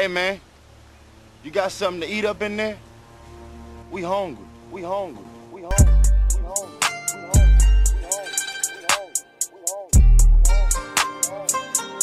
Hey, 0.00 0.08
man, 0.08 0.40
you 1.44 1.50
got 1.50 1.70
something 1.70 2.00
to 2.00 2.08
eat 2.08 2.24
up 2.24 2.40
in 2.40 2.56
there? 2.56 2.78
We 3.90 4.00
hungry. 4.00 4.46
We 4.70 4.80
hungry. 4.80 5.22
We 5.52 5.60
hungry. 5.60 5.92
We 6.32 6.40
hungry. 6.40 6.78
We 7.92 8.06
hungry. 8.08 8.32
We 8.72 8.88
hungry. 8.88 9.20
We 9.52 9.60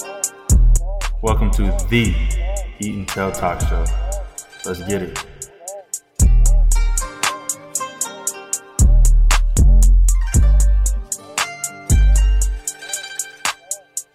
hungry. 0.06 1.10
Welcome 1.24 1.50
to 1.54 1.64
the 1.90 2.14
Eat 2.80 2.96
and 2.98 3.08
Tell 3.08 3.32
Talk 3.32 3.62
Show. 3.62 3.84
Let's 4.64 4.84
get 4.84 5.02
it. 5.02 5.26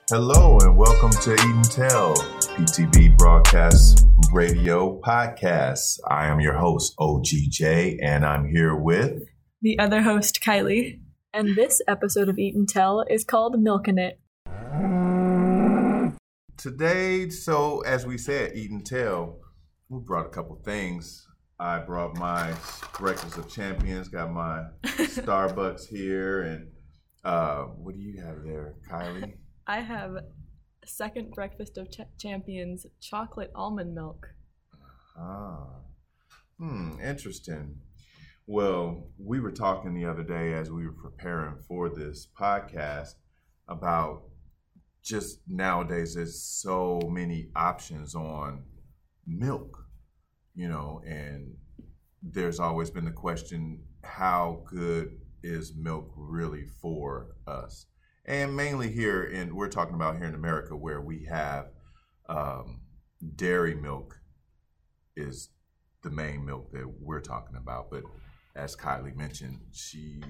Hello 0.09 0.59
and 0.61 0.77
welcome 0.77 1.11
to 1.23 1.33
Eat 1.33 1.41
and 1.41 1.65
Tell, 1.65 2.15
PTB 2.53 3.17
Broadcast 3.17 4.07
Radio 4.31 5.01
Podcast. 5.01 5.99
I 6.07 6.27
am 6.27 6.39
your 6.39 6.53
host, 6.53 6.95
OGJ, 6.99 7.97
and 8.03 8.27
I'm 8.27 8.47
here 8.47 8.77
with 8.77 9.23
the 9.63 9.79
other 9.79 10.03
host, 10.03 10.41
Kylie. 10.43 11.01
And 11.33 11.57
this 11.57 11.81
episode 11.89 12.29
of 12.29 12.39
Eat 12.39 12.55
and 12.55 12.69
Tell 12.69 13.07
is 13.09 13.25
called 13.25 13.57
Milkin' 13.57 13.99
It. 13.99 14.19
today. 16.59 17.31
So, 17.31 17.81
as 17.81 18.05
we 18.05 18.19
said, 18.19 18.53
Eat 18.55 18.71
and 18.71 18.85
Tell, 18.85 19.39
we 19.89 20.01
brought 20.01 20.27
a 20.27 20.31
couple 20.31 20.57
things. 20.57 21.27
I 21.59 21.79
brought 21.79 22.19
my 22.19 22.53
Breakfast 22.99 23.39
of 23.39 23.49
Champions, 23.49 24.09
got 24.09 24.31
my 24.31 24.65
Starbucks 24.85 25.87
here, 25.87 26.43
and 26.43 26.67
uh, 27.25 27.63
what 27.63 27.95
do 27.95 28.01
you 28.01 28.21
have 28.21 28.45
there, 28.45 28.75
Kylie? 28.91 29.37
I 29.67 29.81
have 29.81 30.19
second 30.87 31.33
breakfast 31.33 31.79
of 31.79 31.91
Ch- 31.91 32.01
champions 32.19 32.87
chocolate 33.01 33.51
almond 33.55 33.95
milk. 33.95 34.29
Ah, 35.17 35.67
hmm, 36.59 36.99
interesting. 37.03 37.79
Well, 38.47 39.09
we 39.19 39.41
were 39.41 39.53
talking 39.53 39.95
the 39.95 40.07
other 40.07 40.25
day 40.25 40.53
as 40.55 40.71
we 40.71 40.87
were 40.87 40.93
preparing 40.93 41.57
for 41.67 41.89
this 41.89 42.27
podcast 42.39 43.15
about 43.69 44.25
just 45.03 45.41
nowadays 45.49 46.15
there's 46.15 46.43
so 46.43 47.01
many 47.09 47.51
options 47.55 48.15
on 48.15 48.65
milk, 49.27 49.87
you 50.55 50.69
know, 50.69 51.03
and 51.07 51.55
there's 52.23 52.61
always 52.61 52.91
been 52.91 53.05
the 53.05 53.11
question 53.11 53.81
how 54.05 54.63
good 54.67 55.19
is 55.43 55.75
milk 55.77 56.13
really 56.17 56.67
for 56.67 57.29
us? 57.47 57.87
And 58.25 58.57
mainly 58.57 58.91
here 58.91 59.25
in 59.25 59.55
we're 59.55 59.69
talking 59.69 59.95
about 59.95 60.17
here 60.17 60.27
in 60.27 60.35
America 60.35 60.77
where 60.77 61.01
we 61.01 61.25
have 61.25 61.67
um, 62.29 62.81
dairy 63.37 63.75
milk 63.75 64.21
is 65.17 65.51
the 66.03 66.11
main 66.11 66.45
milk 66.45 66.71
that 66.73 66.87
we're 67.01 67.21
talking 67.21 67.57
about. 67.57 67.91
But 67.91 68.05
as 68.55 68.77
Kylie 68.77 69.17
mentioned, 69.17 69.61
she 69.73 70.23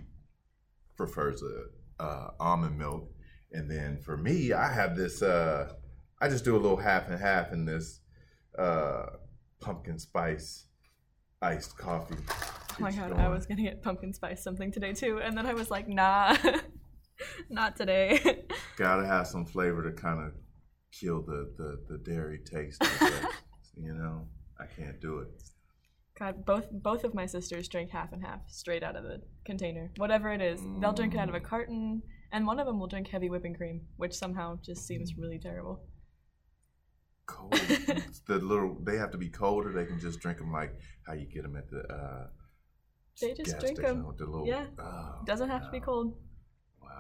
prefers 0.97 1.43
a, 1.43 2.03
uh, 2.03 2.31
almond 2.41 2.79
milk, 2.79 3.11
and 3.53 3.71
then 3.71 3.99
for 3.99 4.17
me, 4.17 4.53
I 4.53 4.73
have 4.73 4.97
this. 4.97 5.23
Uh, 5.23 5.73
I 6.21 6.29
just 6.29 6.45
do 6.45 6.57
a 6.57 6.59
little 6.59 6.77
half 6.77 7.09
and 7.09 7.19
half 7.19 7.53
in 7.53 7.65
this 7.65 8.01
uh, 8.59 9.07
pumpkin 9.61 9.99
spice 9.99 10.67
iced 11.41 11.77
coffee. 11.77 12.17
Oh 12.31 12.77
my 12.79 12.93
god, 12.93 13.13
I 13.13 13.29
was 13.29 13.47
gonna 13.47 13.63
get 13.63 13.83
pumpkin 13.83 14.13
spice 14.13 14.43
something 14.43 14.73
today 14.73 14.93
too, 14.93 15.21
and 15.23 15.37
then 15.37 15.47
I 15.47 15.55
was 15.55 15.71
like, 15.71 15.89
nah. 15.89 16.37
Not 17.51 17.77
today. 17.77 18.45
Gotta 18.77 19.07
have 19.07 19.27
some 19.27 19.45
flavor 19.45 19.83
to 19.83 19.93
kind 19.93 20.21
of 20.21 20.33
kill 20.93 21.23
the, 21.23 21.53
the, 21.57 21.79
the 21.89 21.99
dairy 21.99 22.41
taste. 22.45 22.83
you 23.77 23.95
know, 23.95 24.27
I 24.61 24.67
can't 24.67 25.01
do 25.01 25.19
it. 25.19 25.29
God, 26.19 26.45
both 26.45 26.67
both 26.71 27.05
of 27.05 27.15
my 27.15 27.27
sisters 27.27 27.69
drink 27.69 27.91
half 27.91 28.13
and 28.13 28.23
half 28.23 28.41
straight 28.49 28.83
out 28.83 28.97
of 28.97 29.03
the 29.03 29.23
container. 29.47 29.91
Whatever 29.97 30.31
it 30.31 30.43
is, 30.43 30.61
mm. 30.61 30.81
they'll 30.81 30.93
drink 30.93 31.15
it 31.15 31.19
out 31.19 31.29
of 31.29 31.35
a 31.35 31.41
mm. 31.41 31.45
carton, 31.45 32.03
and 32.33 32.47
one 32.47 32.61
of 32.61 32.67
them 32.67 32.79
will 32.79 32.87
drink 32.87 33.09
heavy 33.09 33.31
whipping 33.31 33.55
cream, 33.55 33.81
which 33.97 34.13
somehow 34.13 34.59
just 34.63 34.87
seems 34.87 35.17
really 35.17 35.39
terrible. 35.39 35.85
Cold. 37.27 37.53
the 38.27 38.39
little 38.39 38.77
they 38.83 38.99
have 38.99 39.11
to 39.13 39.19
be 39.19 39.31
cold, 39.31 39.67
or 39.67 39.73
they 39.73 39.87
can 39.87 39.99
just 39.99 40.21
drink 40.21 40.39
them 40.39 40.53
like 40.53 40.75
how 41.07 41.15
you 41.15 41.27
get 41.27 41.43
them 41.43 41.57
at 41.57 41.71
the. 41.71 41.81
Uh, 41.93 42.27
they 43.21 43.33
just 43.33 43.59
drink 43.59 43.81
them. 43.81 44.07
The 44.19 44.27
little, 44.27 44.47
yeah, 44.47 44.67
oh, 44.79 45.23
doesn't 45.25 45.49
have 45.49 45.63
no. 45.63 45.67
to 45.69 45.73
be 45.73 45.81
cold. 45.81 46.15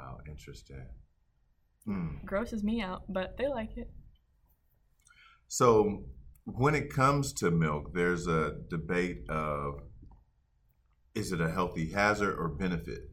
Wow, 0.03 0.19
interesting. 0.29 0.87
Hmm. 1.85 2.17
Grosses 2.25 2.65
me 2.65 2.81
out, 2.81 3.03
but 3.09 3.37
they 3.37 3.49
like 3.49 3.77
it. 3.77 3.91
So, 5.47 6.05
when 6.45 6.75
it 6.75 6.93
comes 6.93 7.33
to 7.35 7.51
milk, 7.51 7.93
there's 7.95 8.27
a 8.27 8.57
debate 8.69 9.29
of 9.29 9.83
is 11.15 11.31
it 11.31 11.41
a 11.41 11.51
healthy 11.51 11.91
hazard 11.91 12.37
or 12.37 12.49
benefit? 12.49 13.11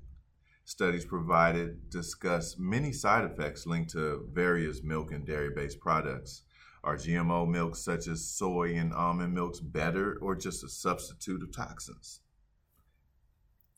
Studies 0.63 1.05
provided 1.05 1.89
discuss 1.89 2.57
many 2.57 2.91
side 2.91 3.29
effects 3.29 3.65
linked 3.65 3.91
to 3.91 4.27
various 4.31 4.81
milk 4.83 5.11
and 5.11 5.25
dairy 5.25 5.49
based 5.55 5.79
products. 5.79 6.43
Are 6.83 6.95
GMO 6.95 7.47
milks 7.47 7.83
such 7.83 8.07
as 8.07 8.25
soy 8.25 8.75
and 8.75 8.93
almond 8.93 9.33
milks 9.33 9.59
better 9.59 10.17
or 10.21 10.35
just 10.35 10.63
a 10.63 10.69
substitute 10.69 11.43
of 11.43 11.51
toxins? 11.53 12.21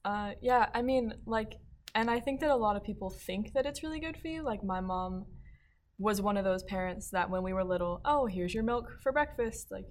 Uh, 0.05 0.33
yeah, 0.41 0.69
I 0.73 0.81
mean, 0.81 1.15
like 1.25 1.57
and 1.95 2.09
I 2.09 2.19
think 2.19 2.39
that 2.39 2.49
a 2.51 2.55
lot 2.55 2.75
of 2.75 2.83
people 2.83 3.09
think 3.09 3.53
that 3.53 3.65
it's 3.65 3.83
really 3.83 3.99
good 3.99 4.17
for 4.17 4.27
you. 4.27 4.43
Like 4.43 4.63
my 4.63 4.79
mom 4.79 5.25
was 5.97 6.21
one 6.21 6.37
of 6.37 6.45
those 6.45 6.63
parents 6.63 7.09
that 7.11 7.29
when 7.29 7.43
we 7.43 7.53
were 7.53 7.63
little, 7.63 8.01
oh, 8.05 8.25
here's 8.25 8.53
your 8.53 8.63
milk 8.63 8.89
for 9.03 9.11
breakfast, 9.11 9.67
like 9.71 9.85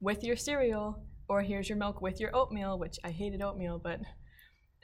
with 0.00 0.24
your 0.24 0.36
cereal, 0.36 1.04
or 1.28 1.42
here's 1.42 1.68
your 1.68 1.78
milk 1.78 2.00
with 2.00 2.20
your 2.20 2.34
oatmeal, 2.34 2.78
which 2.78 2.98
I 3.04 3.10
hated 3.10 3.42
oatmeal, 3.42 3.80
but 3.82 4.00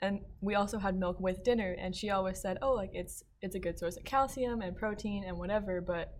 and 0.01 0.21
we 0.39 0.55
also 0.55 0.79
had 0.79 0.95
milk 0.95 1.19
with 1.19 1.43
dinner 1.43 1.75
and 1.77 1.93
she 1.93 2.09
always 2.09 2.39
said, 2.41 2.57
"Oh, 2.61 2.73
like 2.73 2.91
it's 2.93 3.23
it's 3.41 3.55
a 3.55 3.59
good 3.59 3.77
source 3.77 3.97
of 3.97 4.05
calcium 4.05 4.61
and 4.61 4.75
protein 4.75 5.25
and 5.25 5.37
whatever," 5.37 5.81
but 5.81 6.13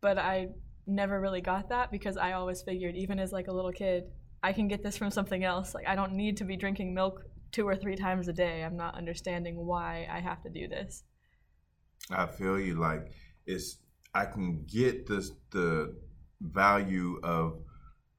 but 0.00 0.18
I 0.18 0.48
never 0.86 1.20
really 1.20 1.40
got 1.40 1.68
that 1.68 1.92
because 1.92 2.16
I 2.16 2.32
always 2.32 2.62
figured 2.62 2.96
even 2.96 3.18
as 3.20 3.32
like 3.32 3.46
a 3.46 3.52
little 3.52 3.72
kid, 3.72 4.04
I 4.42 4.52
can 4.52 4.66
get 4.66 4.82
this 4.82 4.96
from 4.96 5.10
something 5.10 5.44
else. 5.44 5.74
Like 5.74 5.86
I 5.86 5.94
don't 5.94 6.14
need 6.14 6.38
to 6.38 6.44
be 6.44 6.56
drinking 6.56 6.92
milk 6.94 7.22
two 7.52 7.66
or 7.66 7.76
three 7.76 7.96
times 7.96 8.28
a 8.28 8.32
day. 8.32 8.62
I'm 8.62 8.76
not 8.76 8.96
understanding 8.96 9.66
why 9.66 10.08
I 10.10 10.20
have 10.20 10.42
to 10.42 10.50
do 10.50 10.68
this. 10.68 11.04
I 12.10 12.26
feel 12.26 12.58
you 12.58 12.74
like 12.74 13.12
it's 13.46 13.78
I 14.14 14.24
can 14.24 14.64
get 14.64 15.06
this 15.06 15.32
the 15.50 15.94
value 16.40 17.20
of 17.22 17.60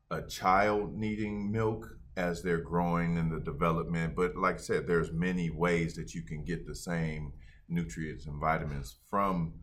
a 0.09 0.21
child 0.21 0.95
needing 0.97 1.51
milk 1.51 1.97
as 2.17 2.43
they're 2.43 2.61
growing 2.61 3.17
in 3.17 3.29
the 3.29 3.39
development, 3.39 4.15
but 4.15 4.35
like 4.35 4.55
I 4.55 4.59
said, 4.59 4.87
there's 4.87 5.11
many 5.11 5.49
ways 5.49 5.95
that 5.95 6.13
you 6.13 6.21
can 6.21 6.43
get 6.43 6.67
the 6.67 6.75
same 6.75 7.33
nutrients 7.69 8.25
and 8.25 8.39
vitamins 8.39 8.97
from 9.09 9.53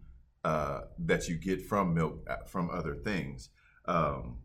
uh, 0.45 0.81
that 0.99 1.29
you 1.29 1.37
get 1.37 1.61
from 1.67 1.95
milk 1.95 2.25
uh, 2.29 2.37
from 2.47 2.71
other 2.71 2.95
things. 2.95 3.51
Um, 3.85 4.39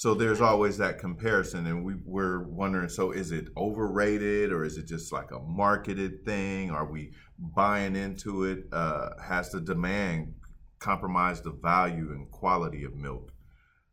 so 0.00 0.14
there's 0.14 0.40
always 0.40 0.78
that 0.78 0.98
comparison, 0.98 1.66
and 1.66 1.84
we, 1.84 1.92
we're 2.06 2.44
wondering: 2.44 2.88
so 2.88 3.10
is 3.10 3.32
it 3.32 3.48
overrated, 3.54 4.50
or 4.50 4.64
is 4.64 4.78
it 4.78 4.86
just 4.86 5.12
like 5.12 5.30
a 5.30 5.40
marketed 5.40 6.24
thing? 6.24 6.70
Are 6.70 6.90
we 6.90 7.12
buying 7.38 7.94
into 7.94 8.44
it? 8.44 8.64
Uh, 8.72 9.10
has 9.22 9.50
the 9.50 9.60
demand 9.60 10.32
compromised 10.78 11.44
the 11.44 11.50
value 11.50 12.12
and 12.12 12.30
quality 12.30 12.84
of 12.84 12.94
milk? 12.94 13.30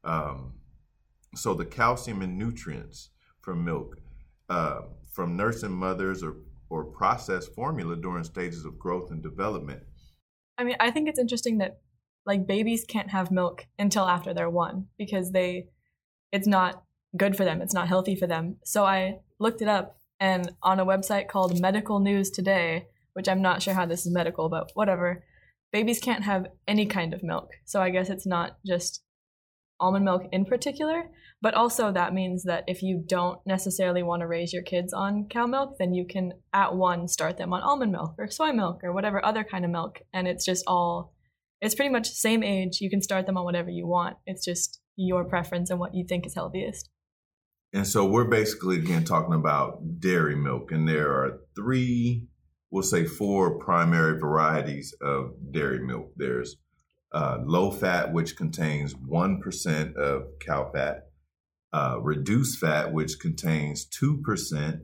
Um, 0.06 0.54
so 1.36 1.54
the 1.54 1.66
calcium 1.66 2.22
and 2.22 2.38
nutrients 2.38 3.10
from 3.42 3.66
milk, 3.66 3.98
uh, 4.48 4.84
from 5.12 5.36
nursing 5.36 5.74
mothers 5.74 6.24
or 6.24 6.38
or 6.70 6.86
processed 6.86 7.54
formula 7.54 7.98
during 7.98 8.24
stages 8.24 8.64
of 8.64 8.80
growth 8.80 9.12
and 9.12 9.22
development. 9.22 9.84
I 10.58 10.64
mean, 10.64 10.78
I 10.80 10.90
think 10.90 11.10
it's 11.10 11.20
interesting 11.20 11.58
that 11.58 11.82
like 12.26 12.48
babies 12.48 12.86
can't 12.88 13.10
have 13.10 13.30
milk 13.30 13.68
until 13.78 14.06
after 14.06 14.34
they're 14.34 14.50
one 14.50 14.88
because 14.98 15.34
they 15.34 15.68
it's 16.32 16.48
not 16.48 16.84
good 17.16 17.36
for 17.36 17.46
them. 17.46 17.62
It's 17.62 17.74
not 17.74 17.88
healthy 17.88 18.16
for 18.16 18.28
them. 18.28 18.58
So 18.64 18.86
I 18.86 19.20
looked 19.40 19.62
it 19.62 19.68
up 19.68 19.98
and 20.20 20.52
on 20.64 20.80
a 20.80 20.86
website 20.86 21.28
called 21.28 21.60
Medical 21.60 22.00
News 22.00 22.30
Today, 22.30 22.88
which 23.14 23.30
I'm 23.30 23.42
not 23.42 23.62
sure 23.62 23.74
how 23.74 23.86
this 23.86 24.06
is 24.06 24.14
medical, 24.14 24.50
but 24.50 24.72
whatever, 24.74 25.24
babies 25.72 26.00
can't 26.00 26.24
have 26.24 26.48
any 26.68 26.86
kind 26.86 27.14
of 27.14 27.24
milk. 27.24 27.52
So 27.66 27.82
I 27.82 27.90
guess 27.90 28.10
it's 28.10 28.28
not 28.28 28.58
just 28.66 29.04
almond 29.80 30.06
milk 30.06 30.24
in 30.32 30.46
particular, 30.46 31.04
but 31.42 31.54
also 31.54 31.92
that 31.92 32.14
means 32.14 32.44
that 32.44 32.64
if 32.68 32.82
you 32.82 33.04
don't 33.08 33.40
necessarily 33.46 34.02
want 34.02 34.22
to 34.22 34.28
raise 34.28 34.52
your 34.52 34.64
kids 34.64 34.92
on 34.92 35.28
cow 35.30 35.46
milk, 35.46 35.78
then 35.78 35.94
you 35.94 36.06
can 36.08 36.34
at 36.52 36.76
one 36.76 37.08
start 37.08 37.38
them 37.38 37.54
on 37.54 37.62
almond 37.62 37.92
milk 37.92 38.16
or 38.18 38.30
soy 38.30 38.52
milk 38.52 38.80
or 38.84 38.92
whatever 38.92 39.24
other 39.24 39.44
kind 39.44 39.64
of 39.64 39.72
milk. 39.72 40.00
And 40.14 40.28
it's 40.28 40.46
just 40.46 40.64
all, 40.66 41.14
it's 41.62 41.76
pretty 41.76 41.92
much 41.92 42.08
same 42.10 42.44
age. 42.44 42.82
You 42.82 42.90
can 42.90 43.02
start 43.02 43.28
them 43.28 43.38
on 43.38 43.46
whatever 43.46 43.70
you 43.70 43.86
want. 43.86 44.18
It's 44.26 44.44
just 44.44 44.80
your 44.98 45.24
preference 45.24 45.70
and 45.70 45.80
what 45.80 45.94
you 45.94 46.04
think 46.08 46.26
is 46.26 46.36
healthiest. 46.36 46.90
And 47.74 47.86
so 47.86 48.06
we're 48.06 48.26
basically 48.26 48.78
again 48.78 49.04
talking 49.04 49.34
about 49.34 50.00
dairy 50.00 50.36
milk, 50.36 50.72
and 50.72 50.88
there 50.88 51.12
are 51.12 51.40
three, 51.56 52.28
we'll 52.72 52.84
say 52.84 53.06
four 53.06 53.60
primary 53.60 54.20
varieties 54.20 54.96
of 55.02 55.32
dairy 55.52 55.86
milk. 55.86 56.12
There's 56.16 56.58
uh, 57.12 57.40
low 57.44 57.72
fat, 57.72 58.14
which 58.14 58.36
contains 58.36 58.94
1% 58.94 59.96
of 59.96 60.24
cow 60.40 60.72
fat, 60.74 61.08
uh, 61.74 62.00
reduced 62.02 62.60
fat, 62.60 62.94
which 62.94 63.20
contains 63.20 63.88
2%, 64.02 64.82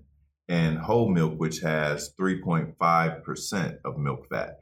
and 0.48 0.78
whole 0.78 1.10
milk, 1.10 1.34
which 1.38 1.60
has 1.60 2.14
3.5% 2.20 3.78
of 3.86 3.98
milk 3.98 4.28
fat. 4.30 4.60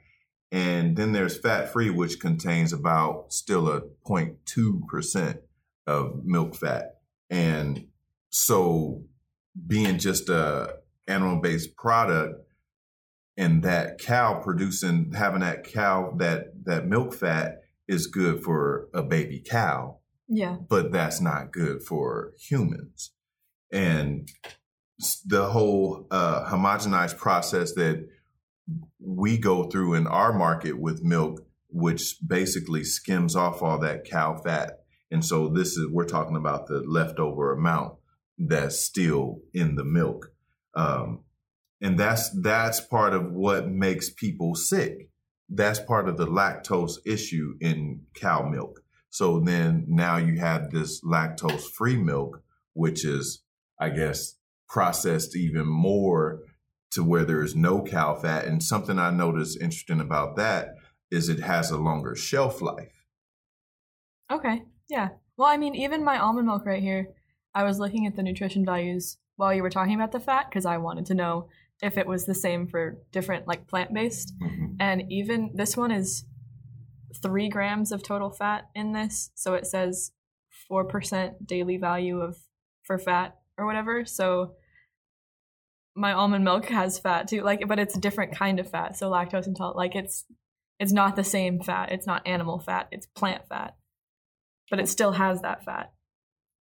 And 0.52 0.98
then 0.98 1.14
there's 1.14 1.38
fat 1.38 1.72
free, 1.72 1.90
which 1.90 2.20
contains 2.20 2.74
about 2.74 3.32
still 3.32 3.70
a 3.70 3.82
0.2% 4.06 5.40
of 5.88 6.26
milk 6.26 6.56
fat. 6.56 6.98
And 7.30 7.88
so, 8.30 9.04
being 9.68 9.98
just 9.98 10.30
a 10.30 10.76
animal 11.08 11.40
based 11.42 11.76
product, 11.76 12.42
and 13.38 13.64
that 13.64 14.00
cow 14.00 14.40
producing 14.42 15.14
having 15.14 15.40
that 15.42 15.64
cow 15.64 16.14
that 16.18 16.66
that 16.66 16.86
milk 16.86 17.14
fat 17.14 17.62
is 17.88 18.08
good 18.08 18.44
for 18.44 18.88
a 18.94 19.02
baby 19.02 19.44
cow 19.46 19.98
Yeah. 20.28 20.58
but 20.70 20.92
that's 20.92 21.22
not 21.22 21.52
good 21.52 21.82
for 21.84 22.34
humans 22.40 23.12
and 23.72 24.30
the 25.26 25.48
whole 25.48 26.06
uh, 26.12 26.46
homogenized 26.50 27.18
process 27.18 27.74
that 27.74 28.08
we 29.00 29.38
go 29.38 29.64
through 29.64 29.94
in 29.94 30.08
our 30.08 30.34
market 30.34 30.80
with 30.80 31.04
milk 31.04 31.46
which 31.74 32.18
basically 32.26 32.84
skims 32.84 33.34
off 33.34 33.62
all 33.62 33.80
that 33.80 34.04
cow 34.04 34.38
fat. 34.38 34.80
And 35.10 35.24
so 35.24 35.48
this 35.48 35.78
is 35.78 35.88
we're 35.90 36.06
talking 36.06 36.36
about 36.36 36.68
the 36.68 36.82
leftover 36.82 37.54
amount 37.54 37.94
that's 38.38 38.80
still 38.80 39.40
in 39.54 39.76
the 39.76 39.86
milk. 39.86 40.34
Um, 40.76 41.22
and 41.82 41.98
that's 41.98 42.30
that's 42.42 42.82
part 42.82 43.14
of 43.14 43.32
what 43.32 43.70
makes 43.70 44.10
people 44.10 44.54
sick. 44.56 45.10
That's 45.50 45.80
part 45.80 46.08
of 46.08 46.18
the 46.18 46.28
lactose 46.28 46.98
issue 47.06 47.56
in 47.60 48.02
cow 48.16 48.48
milk. 48.48 48.82
So 49.10 49.40
then 49.40 49.86
now 49.88 50.18
you 50.18 50.40
have 50.40 50.72
this 50.72 51.02
lactose 51.04 51.64
free 51.64 51.98
milk 51.98 52.44
which 52.74 53.04
is 53.06 53.44
i 53.80 53.90
guess 53.90 54.36
processed 54.68 55.36
even 55.36 55.68
more 55.68 56.40
to 56.92 57.04
where 57.04 57.26
there's 57.26 57.56
no 57.56 57.82
cow 57.84 58.14
fat 58.16 58.46
and 58.46 58.62
something 58.64 59.00
i 59.00 59.10
noticed 59.10 59.60
interesting 59.62 60.00
about 60.02 60.36
that 60.36 60.76
is 61.10 61.30
it 61.30 61.40
has 61.40 61.72
a 61.72 61.78
longer 61.78 62.16
shelf 62.16 62.62
life 62.62 63.02
Okay. 64.32 64.64
Yeah. 64.90 65.10
Well, 65.38 65.50
I 65.50 65.58
mean, 65.58 65.76
even 65.76 66.04
my 66.04 66.18
almond 66.18 66.48
milk 66.48 66.66
right 66.66 66.82
here, 66.82 67.10
I 67.54 67.64
was 67.64 67.80
looking 67.80 68.08
at 68.08 68.16
the 68.16 68.24
nutrition 68.24 68.66
values 68.66 69.18
while 69.36 69.54
you 69.54 69.62
were 69.62 69.70
talking 69.70 69.96
about 69.96 70.12
the 70.12 70.20
fat 70.20 70.48
because 70.50 70.66
I 70.66 70.78
wanted 70.78 71.06
to 71.08 71.14
know 71.14 71.50
if 71.82 71.98
it 71.98 72.08
was 72.08 72.26
the 72.26 72.36
same 72.36 72.68
for 72.68 72.98
different, 73.12 73.48
like 73.48 73.68
plant 73.68 73.94
based. 73.94 74.34
Mhm. 74.40 74.78
And 74.80 75.12
even 75.12 75.52
this 75.56 75.76
one 75.76 75.92
is 75.92 76.26
three 77.22 77.50
grams 77.50 77.92
of 77.92 78.04
total 78.04 78.30
fat 78.30 78.70
in 78.74 78.94
this. 78.94 79.32
So 79.36 79.54
it 79.54 79.68
says 79.68 80.12
4% 80.70 81.46
daily 81.46 81.78
value 81.78 82.22
of 82.22 82.38
for 82.84 82.98
fat 82.98 83.38
or 83.58 83.66
whatever. 83.66 84.06
So 84.06 84.56
my 85.96 86.14
almond 86.14 86.44
milk 86.46 86.66
has 86.70 87.00
fat 87.00 87.28
too, 87.28 87.42
like, 87.42 87.68
but 87.68 87.80
it's 87.80 87.96
a 87.96 88.00
different 88.00 88.36
kind 88.36 88.60
of 88.60 88.70
fat. 88.70 88.98
So 88.98 89.10
lactose 89.10 89.48
intolerant, 89.48 89.78
like 89.78 89.96
it's, 89.96 90.26
it's 90.80 90.92
not 90.94 91.16
the 91.16 91.24
same 91.24 91.62
fat. 91.62 91.92
It's 91.92 92.08
not 92.08 92.26
animal 92.28 92.60
fat. 92.60 92.88
It's 92.92 93.06
plant 93.08 93.48
fat, 93.48 93.76
but 94.70 94.80
it 94.80 94.88
still 94.88 95.12
has 95.12 95.42
that 95.42 95.64
fat. 95.64 95.92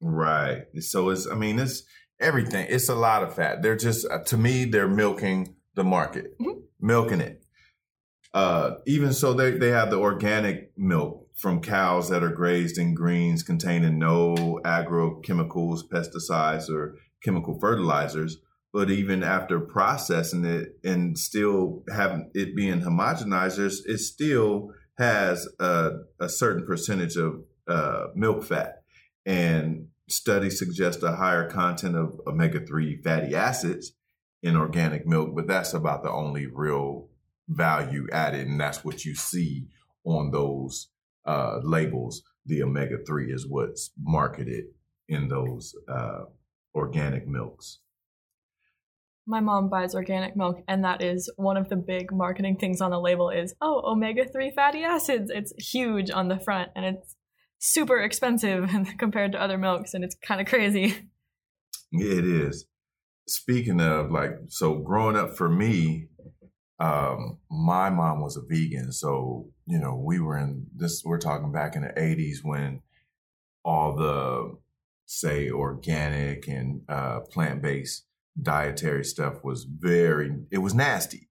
Right. 0.00 0.64
So 0.80 1.10
it's, 1.10 1.26
I 1.28 1.34
mean, 1.34 1.58
it's 1.58 1.84
everything. 2.20 2.66
It's 2.68 2.88
a 2.88 2.94
lot 2.94 3.22
of 3.22 3.34
fat. 3.34 3.62
They're 3.62 3.76
just, 3.76 4.06
uh, 4.10 4.22
to 4.24 4.36
me, 4.36 4.64
they're 4.64 4.88
milking 4.88 5.54
the 5.74 5.84
market, 5.84 6.38
Mhm. 6.40 6.62
milking 6.80 7.20
it. 7.20 7.44
Uh, 8.34 8.76
even 8.86 9.12
so, 9.12 9.32
they, 9.34 9.52
they 9.52 9.68
have 9.68 9.90
the 9.90 9.98
organic 9.98 10.72
milk 10.76 11.28
from 11.34 11.60
cows 11.60 12.08
that 12.08 12.22
are 12.22 12.30
grazed 12.32 12.78
in 12.78 12.94
greens 12.94 13.42
containing 13.42 13.98
no 13.98 14.60
agrochemicals, 14.64 15.80
pesticides, 15.88 16.68
or 16.68 16.96
chemical 17.22 17.58
fertilizers. 17.58 18.38
But 18.72 18.90
even 18.90 19.22
after 19.22 19.60
processing 19.60 20.44
it 20.44 20.78
and 20.82 21.18
still 21.18 21.84
having 21.94 22.30
it 22.34 22.56
being 22.56 22.80
homogenized, 22.80 23.80
it 23.86 23.98
still 23.98 24.70
has 24.96 25.46
a, 25.60 25.90
a 26.20 26.28
certain 26.28 26.64
percentage 26.64 27.16
of 27.16 27.44
uh, 27.68 28.06
milk 28.14 28.44
fat. 28.44 28.82
And 29.26 29.88
studies 30.08 30.58
suggest 30.58 31.02
a 31.02 31.12
higher 31.12 31.48
content 31.48 31.96
of 31.96 32.20
omega 32.26 32.64
3 32.64 33.02
fatty 33.02 33.34
acids 33.34 33.92
in 34.42 34.56
organic 34.56 35.06
milk, 35.06 35.34
but 35.34 35.46
that's 35.46 35.74
about 35.74 36.02
the 36.02 36.10
only 36.10 36.46
real 36.46 37.08
value 37.48 38.06
added. 38.12 38.46
And 38.46 38.60
that's 38.60 38.84
what 38.84 39.04
you 39.04 39.14
see 39.14 39.66
on 40.04 40.30
those 40.30 40.88
uh, 41.24 41.60
labels. 41.62 42.22
The 42.46 42.62
omega 42.62 42.96
3 43.06 43.32
is 43.32 43.46
what's 43.46 43.92
marketed 44.00 44.64
in 45.08 45.28
those 45.28 45.74
uh, 45.88 46.24
organic 46.74 47.28
milks. 47.28 47.78
My 49.26 49.40
mom 49.40 49.68
buys 49.68 49.94
organic 49.94 50.36
milk, 50.36 50.58
and 50.66 50.84
that 50.84 51.00
is 51.02 51.30
one 51.36 51.56
of 51.56 51.68
the 51.68 51.76
big 51.76 52.12
marketing 52.12 52.56
things 52.56 52.80
on 52.80 52.90
the 52.90 53.00
label 53.00 53.30
is, 53.30 53.54
oh, 53.60 53.82
omega-3 53.84 54.52
fatty 54.52 54.82
acids. 54.82 55.30
It's 55.32 55.52
huge 55.72 56.10
on 56.10 56.28
the 56.28 56.40
front, 56.40 56.70
and 56.74 56.84
it's 56.84 57.14
super 57.60 58.00
expensive 58.00 58.68
compared 58.98 59.32
to 59.32 59.40
other 59.40 59.58
milks, 59.58 59.94
and 59.94 60.02
it's 60.02 60.16
kind 60.16 60.40
of 60.40 60.46
crazy. 60.48 61.08
Yeah, 61.92 62.18
it 62.18 62.26
is. 62.26 62.66
Speaking 63.28 63.80
of 63.80 64.10
like, 64.10 64.32
so 64.48 64.78
growing 64.78 65.14
up 65.14 65.36
for 65.36 65.48
me, 65.48 66.08
um, 66.80 67.38
my 67.48 67.90
mom 67.90 68.20
was 68.20 68.36
a 68.36 68.40
vegan. 68.40 68.92
So, 68.92 69.46
you 69.66 69.78
know, 69.78 69.94
we 69.94 70.18
were 70.18 70.36
in 70.36 70.66
this, 70.74 71.02
we're 71.04 71.18
talking 71.18 71.52
back 71.52 71.76
in 71.76 71.82
the 71.82 71.88
80s 71.90 72.38
when 72.42 72.82
all 73.64 73.94
the, 73.94 74.56
say, 75.06 75.48
organic 75.50 76.48
and 76.48 76.82
uh, 76.88 77.20
plant 77.20 77.62
based 77.62 78.06
dietary 78.40 79.04
stuff 79.04 79.44
was 79.44 79.64
very, 79.64 80.34
it 80.50 80.58
was 80.58 80.74
nasty. 80.74 81.28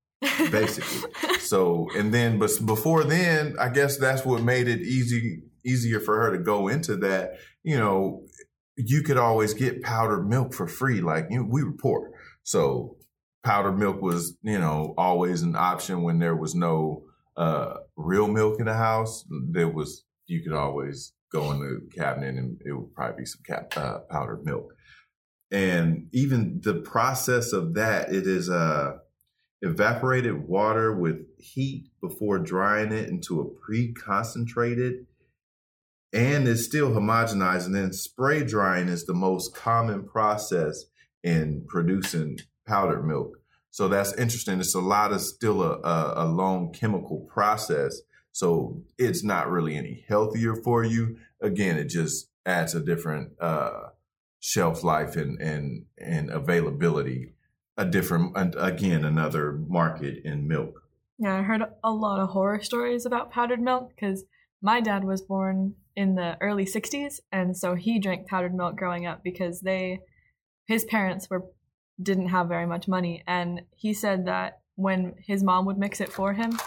Basically. 0.51 1.09
So, 1.41 1.89
and 1.97 2.13
then, 2.13 2.39
but 2.39 2.49
before 2.65 3.03
then, 3.03 3.57
I 3.59 3.67
guess 3.67 3.97
that's 3.97 4.23
what 4.23 4.41
made 4.41 4.69
it 4.69 4.79
easy, 4.79 5.43
easier 5.65 5.99
for 5.99 6.17
her 6.17 6.31
to 6.31 6.41
go 6.41 6.69
into 6.69 6.95
that. 6.97 7.31
You 7.61 7.77
know, 7.77 8.23
you 8.77 9.03
could 9.03 9.17
always 9.17 9.53
get 9.53 9.81
powdered 9.81 10.29
milk 10.29 10.53
for 10.53 10.67
free. 10.67 11.01
Like 11.01 11.27
you 11.29 11.39
know, 11.39 11.47
we 11.49 11.63
were 11.63 11.73
poor, 11.73 12.11
so 12.43 12.95
powdered 13.43 13.77
milk 13.77 14.01
was 14.01 14.37
you 14.43 14.59
know 14.59 14.93
always 14.97 15.41
an 15.41 15.55
option 15.57 16.03
when 16.03 16.19
there 16.19 16.35
was 16.35 16.55
no 16.55 17.03
uh, 17.37 17.75
real 17.95 18.27
milk 18.27 18.59
in 18.59 18.65
the 18.65 18.73
house. 18.73 19.25
There 19.49 19.69
was 19.69 20.05
you 20.27 20.41
could 20.41 20.53
always 20.53 21.13
go 21.31 21.51
in 21.51 21.59
the 21.59 21.81
cabinet 21.95 22.35
and 22.35 22.61
it 22.65 22.73
would 22.73 22.93
probably 22.93 23.23
be 23.23 23.25
some 23.25 23.41
cap, 23.45 23.73
uh, 23.75 23.99
powdered 24.09 24.45
milk. 24.45 24.73
And 25.51 26.07
even 26.13 26.61
the 26.63 26.75
process 26.75 27.51
of 27.51 27.73
that, 27.73 28.13
it 28.13 28.25
is 28.25 28.49
uh, 28.49 28.97
evaporated 29.61 30.47
water 30.47 30.95
with 30.95 31.25
heat 31.37 31.89
before 31.99 32.39
drying 32.39 32.91
it 32.91 33.09
into 33.09 33.41
a 33.41 33.45
pre-concentrated 33.45 35.05
and 36.13 36.47
it's 36.47 36.65
still 36.65 36.91
homogenized. 36.91 37.65
And 37.65 37.75
then 37.75 37.93
spray 37.93 38.43
drying 38.43 38.87
is 38.87 39.05
the 39.05 39.13
most 39.13 39.55
common 39.55 40.03
process 40.03 40.85
in 41.23 41.65
producing 41.67 42.39
powdered 42.67 43.03
milk. 43.03 43.37
So 43.69 43.87
that's 43.87 44.13
interesting. 44.17 44.59
It's 44.59 44.75
a 44.75 44.81
lot 44.81 45.13
of 45.13 45.21
still 45.21 45.61
a, 45.63 45.79
a, 45.79 46.25
a 46.25 46.25
long 46.25 46.73
chemical 46.73 47.21
process. 47.29 48.01
So 48.33 48.81
it's 48.97 49.23
not 49.23 49.49
really 49.49 49.75
any 49.75 50.03
healthier 50.07 50.55
for 50.55 50.83
you. 50.83 51.17
Again, 51.41 51.77
it 51.77 51.85
just 51.85 52.29
adds 52.45 52.75
a 52.75 52.81
different 52.81 53.31
uh, 53.39 53.89
shelf 54.41 54.83
life 54.83 55.15
and, 55.15 55.39
and, 55.39 55.85
and 55.97 56.29
availability. 56.29 57.33
A 57.77 57.85
different, 57.85 58.35
and 58.35 58.53
again, 58.57 59.05
another 59.05 59.53
market 59.53 60.25
in 60.25 60.47
milk. 60.47 60.83
Yeah, 61.17 61.37
I 61.37 61.43
heard 61.43 61.61
a 61.83 61.91
lot 61.91 62.19
of 62.19 62.29
horror 62.29 62.61
stories 62.61 63.05
about 63.05 63.31
powdered 63.31 63.61
milk 63.61 63.91
because 63.95 64.25
my 64.61 64.81
dad 64.81 65.03
was 65.03 65.21
born 65.21 65.75
in 65.95 66.15
the 66.15 66.37
early 66.41 66.65
60s 66.65 67.19
and 67.31 67.55
so 67.55 67.75
he 67.75 67.99
drank 67.99 68.27
powdered 68.27 68.53
milk 68.53 68.77
growing 68.77 69.05
up 69.05 69.23
because 69.23 69.61
they 69.61 69.99
his 70.65 70.85
parents 70.85 71.29
were 71.29 71.45
didn't 72.01 72.29
have 72.29 72.47
very 72.47 72.65
much 72.65 72.87
money 72.87 73.23
and 73.27 73.61
he 73.75 73.93
said 73.93 74.25
that 74.25 74.61
when 74.75 75.13
his 75.17 75.43
mom 75.43 75.65
would 75.65 75.77
mix 75.77 75.99
it 75.99 76.11
for 76.11 76.33
him 76.33 76.57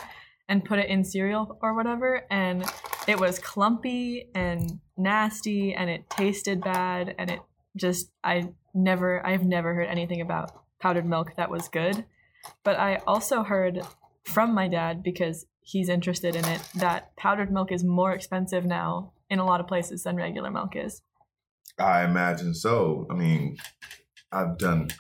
and 0.49 0.65
put 0.65 0.79
it 0.79 0.91
in 0.91 1.03
cereal 1.03 1.59
or 1.63 1.75
whatever 1.75 2.27
and 2.31 2.65
it 3.09 3.19
was 3.19 3.39
clumpy 3.39 4.29
and 4.35 4.79
nasty 4.97 5.75
and 5.75 5.89
it 5.89 6.09
tasted 6.11 6.61
bad 6.61 7.15
and 7.19 7.31
it 7.31 7.41
just 7.77 8.11
I 8.23 8.51
never 8.73 9.25
I've 9.27 9.45
never 9.45 9.75
heard 9.75 9.89
anything 9.89 10.21
about 10.21 10.53
powdered 10.81 11.07
milk 11.07 11.33
that 11.37 11.51
was 11.51 11.69
good 11.69 12.05
but 12.63 12.79
I 12.79 13.01
also 13.07 13.43
heard 13.43 13.81
from 14.25 14.55
my 14.55 14.69
dad 14.69 15.03
because 15.03 15.47
he's 15.61 15.89
interested 15.89 16.37
in 16.37 16.45
it 16.45 16.61
that 16.75 17.17
powdered 17.17 17.51
milk 17.51 17.73
is 17.73 17.85
more 17.85 18.13
expensive 18.13 18.65
now 18.65 19.13
in 19.31 19.39
a 19.39 19.47
lot 19.47 19.61
of 19.61 19.67
places 19.67 20.03
than 20.03 20.17
regular 20.17 20.51
milk 20.51 20.77
is. 20.77 21.03
I 21.79 22.05
imagine 22.05 22.55
so. 22.55 23.07
I 23.11 23.15
mean, 23.15 23.57
I've 24.31 24.59
done 24.59 24.91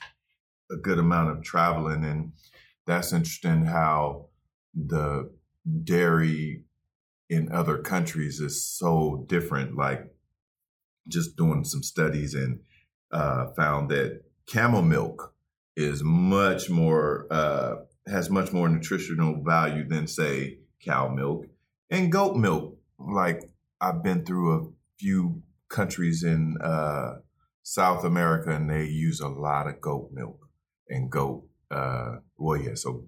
a 0.72 0.76
good 0.76 0.98
amount 0.98 1.30
of 1.30 1.44
traveling, 1.44 2.04
and 2.04 2.32
that's 2.86 3.12
interesting 3.12 3.66
how 3.66 4.26
the 4.74 5.30
dairy 5.84 6.64
in 7.28 7.52
other 7.52 7.78
countries 7.78 8.40
is 8.40 8.64
so 8.64 9.24
different. 9.28 9.76
Like 9.76 10.13
just 11.08 11.36
doing 11.36 11.64
some 11.64 11.82
studies 11.82 12.34
and 12.34 12.60
uh, 13.10 13.48
found 13.56 13.90
that 13.90 14.22
camel 14.46 14.82
milk 14.82 15.34
is 15.76 16.02
much 16.02 16.70
more 16.70 17.26
uh, 17.30 17.76
has 18.06 18.30
much 18.30 18.52
more 18.52 18.68
nutritional 18.68 19.42
value 19.42 19.86
than 19.88 20.06
say 20.06 20.58
cow 20.84 21.08
milk 21.08 21.46
and 21.90 22.12
goat 22.12 22.36
milk. 22.36 22.76
Like 22.98 23.50
I've 23.80 24.02
been 24.02 24.24
through 24.24 24.52
a 24.54 24.68
few 24.98 25.42
countries 25.68 26.22
in 26.22 26.56
uh, 26.62 27.14
South 27.62 28.04
America 28.04 28.50
and 28.50 28.70
they 28.70 28.84
use 28.84 29.20
a 29.20 29.28
lot 29.28 29.66
of 29.66 29.80
goat 29.80 30.10
milk 30.12 30.48
and 30.88 31.10
goat. 31.10 31.44
Uh, 31.70 32.16
well, 32.36 32.60
yeah, 32.60 32.74
so 32.74 33.04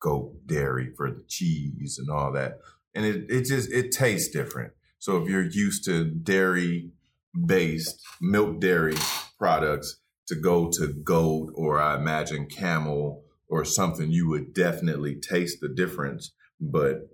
goat 0.00 0.34
dairy 0.46 0.92
for 0.96 1.10
the 1.10 1.22
cheese 1.28 1.98
and 1.98 2.10
all 2.10 2.32
that, 2.32 2.58
and 2.94 3.04
it 3.04 3.26
it 3.28 3.44
just 3.44 3.70
it 3.70 3.92
tastes 3.92 4.32
different. 4.32 4.72
So 4.98 5.22
if 5.22 5.28
you're 5.28 5.44
used 5.44 5.84
to 5.86 6.04
dairy 6.04 6.90
based 7.34 8.02
milk 8.20 8.60
dairy 8.60 8.96
products, 9.38 9.98
to 10.28 10.34
go 10.34 10.70
to 10.70 10.86
goat 10.88 11.50
or 11.54 11.80
I 11.80 11.96
imagine 11.96 12.46
camel 12.46 13.24
or 13.48 13.64
something, 13.64 14.10
you 14.10 14.28
would 14.28 14.54
definitely 14.54 15.16
taste 15.16 15.60
the 15.60 15.68
difference. 15.68 16.32
But 16.60 17.08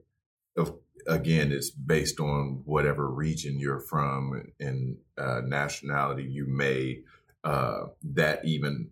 of, 0.57 0.77
again, 1.07 1.51
it's 1.51 1.71
based 1.71 2.21
on 2.21 2.63
whatever 2.65 3.11
region 3.11 3.59
you're 3.59 3.81
from 3.81 4.53
and 4.61 4.99
uh, 5.17 5.41
nationality 5.45 6.25
you 6.25 6.47
may. 6.47 7.01
Uh, 7.45 7.87
that 8.03 8.45
even 8.45 8.91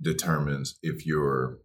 determines 0.00 0.78
if 0.82 1.06
you're. 1.06 1.58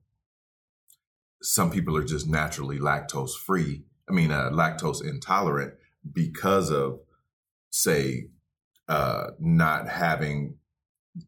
Some 1.44 1.72
people 1.72 1.98
are 1.98 2.04
just 2.04 2.28
naturally 2.28 2.80
lactose 2.80 3.36
free. 3.36 3.84
I 4.10 4.14
mean, 4.14 4.32
uh, 4.32 4.50
lactose 4.52 5.04
intolerant 5.04 5.74
because 6.12 6.72
of, 6.72 7.00
say, 7.70 8.28
uh, 8.88 9.32
not 9.40 9.88
having 9.88 10.58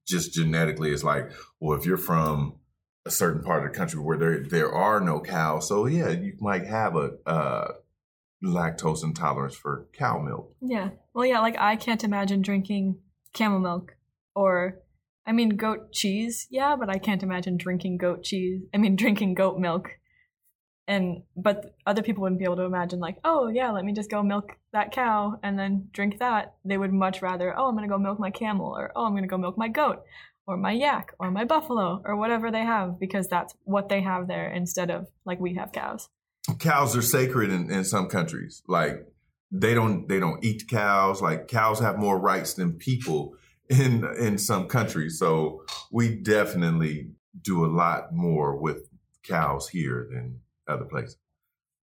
just 0.07 0.33
genetically. 0.33 0.91
It's 0.91 1.03
like, 1.03 1.31
well, 1.59 1.77
if 1.77 1.85
you're 1.85 1.97
from 1.97 2.55
a 3.05 3.11
certain 3.11 3.43
part 3.43 3.65
of 3.65 3.71
the 3.71 3.77
country 3.77 3.99
where 3.99 4.17
there 4.17 4.43
there 4.43 4.71
are 4.71 4.99
no 4.99 5.19
cows, 5.19 5.67
so 5.67 5.85
yeah, 5.85 6.09
you 6.09 6.33
might 6.39 6.65
have 6.65 6.95
a 6.95 7.11
uh, 7.25 7.73
lactose 8.43 9.03
intolerance 9.03 9.55
for 9.55 9.87
cow 9.93 10.19
milk. 10.19 10.55
Yeah. 10.61 10.89
Well, 11.13 11.25
yeah, 11.25 11.39
like 11.39 11.57
I 11.57 11.75
can't 11.75 12.03
imagine 12.03 12.41
drinking 12.41 12.99
camel 13.33 13.59
milk 13.59 13.95
or 14.35 14.79
I 15.25 15.31
mean 15.31 15.49
goat 15.49 15.91
cheese. 15.91 16.47
Yeah, 16.49 16.75
but 16.77 16.89
I 16.89 16.97
can't 16.97 17.23
imagine 17.23 17.57
drinking 17.57 17.97
goat 17.97 18.23
cheese. 18.23 18.61
I 18.73 18.77
mean 18.77 18.95
drinking 18.95 19.35
goat 19.35 19.59
milk. 19.59 19.91
And 20.87 21.23
but 21.37 21.75
other 21.85 22.01
people 22.01 22.23
wouldn't 22.23 22.39
be 22.39 22.45
able 22.45 22.57
to 22.57 22.63
imagine 22.63 22.99
like, 22.99 23.17
"Oh, 23.23 23.47
yeah, 23.47 23.71
let 23.71 23.85
me 23.85 23.93
just 23.93 24.11
go 24.11 24.21
milk 24.21 24.57
that 24.73 24.91
cow 24.91 25.39
and 25.43 25.57
then 25.57 25.89
drink 25.93 26.19
that." 26.19 26.55
They 26.65 26.77
would 26.77 26.91
much 26.91 27.21
rather, 27.21 27.57
"Oh, 27.57 27.67
I'm 27.67 27.75
going 27.75 27.87
to 27.87 27.93
go 27.93 27.97
milk 27.97 28.19
my 28.19 28.31
camel," 28.31 28.75
or 28.77 28.91
"Oh, 28.95 29.05
I'm 29.05 29.13
going 29.13 29.23
to 29.23 29.29
go 29.29 29.37
milk 29.37 29.57
my 29.57 29.69
goat." 29.69 30.03
Or 30.45 30.57
my 30.57 30.73
yak, 30.73 31.13
or 31.19 31.31
my 31.31 31.45
buffalo, 31.45 32.01
or 32.03 32.17
whatever 32.17 32.51
they 32.51 32.65
have, 32.65 32.99
because 32.99 33.29
that's 33.29 33.55
what 33.63 33.87
they 33.87 34.01
have 34.01 34.27
there 34.27 34.51
instead 34.51 34.91
of 34.91 35.07
like 35.25 35.39
we 35.39 35.53
have 35.55 35.71
cows 35.71 36.09
cows 36.59 36.95
are 36.95 37.01
sacred 37.01 37.51
in, 37.51 37.71
in 37.71 37.83
some 37.83 38.07
countries. 38.07 38.63
Like 38.67 39.07
they 39.51 39.73
don't 39.73 40.07
they 40.07 40.19
don't 40.19 40.43
eat 40.43 40.67
cows. 40.67 41.21
Like 41.21 41.47
cows 41.47 41.79
have 41.79 41.97
more 41.97 42.19
rights 42.19 42.53
than 42.55 42.73
people 42.73 43.35
in 43.69 44.05
in 44.19 44.37
some 44.37 44.67
countries. 44.67 45.17
So 45.19 45.63
we 45.91 46.15
definitely 46.15 47.11
do 47.41 47.65
a 47.65 47.67
lot 47.67 48.13
more 48.13 48.55
with 48.55 48.89
cows 49.23 49.69
here 49.69 50.07
than 50.11 50.39
other 50.67 50.85
place. 50.85 51.15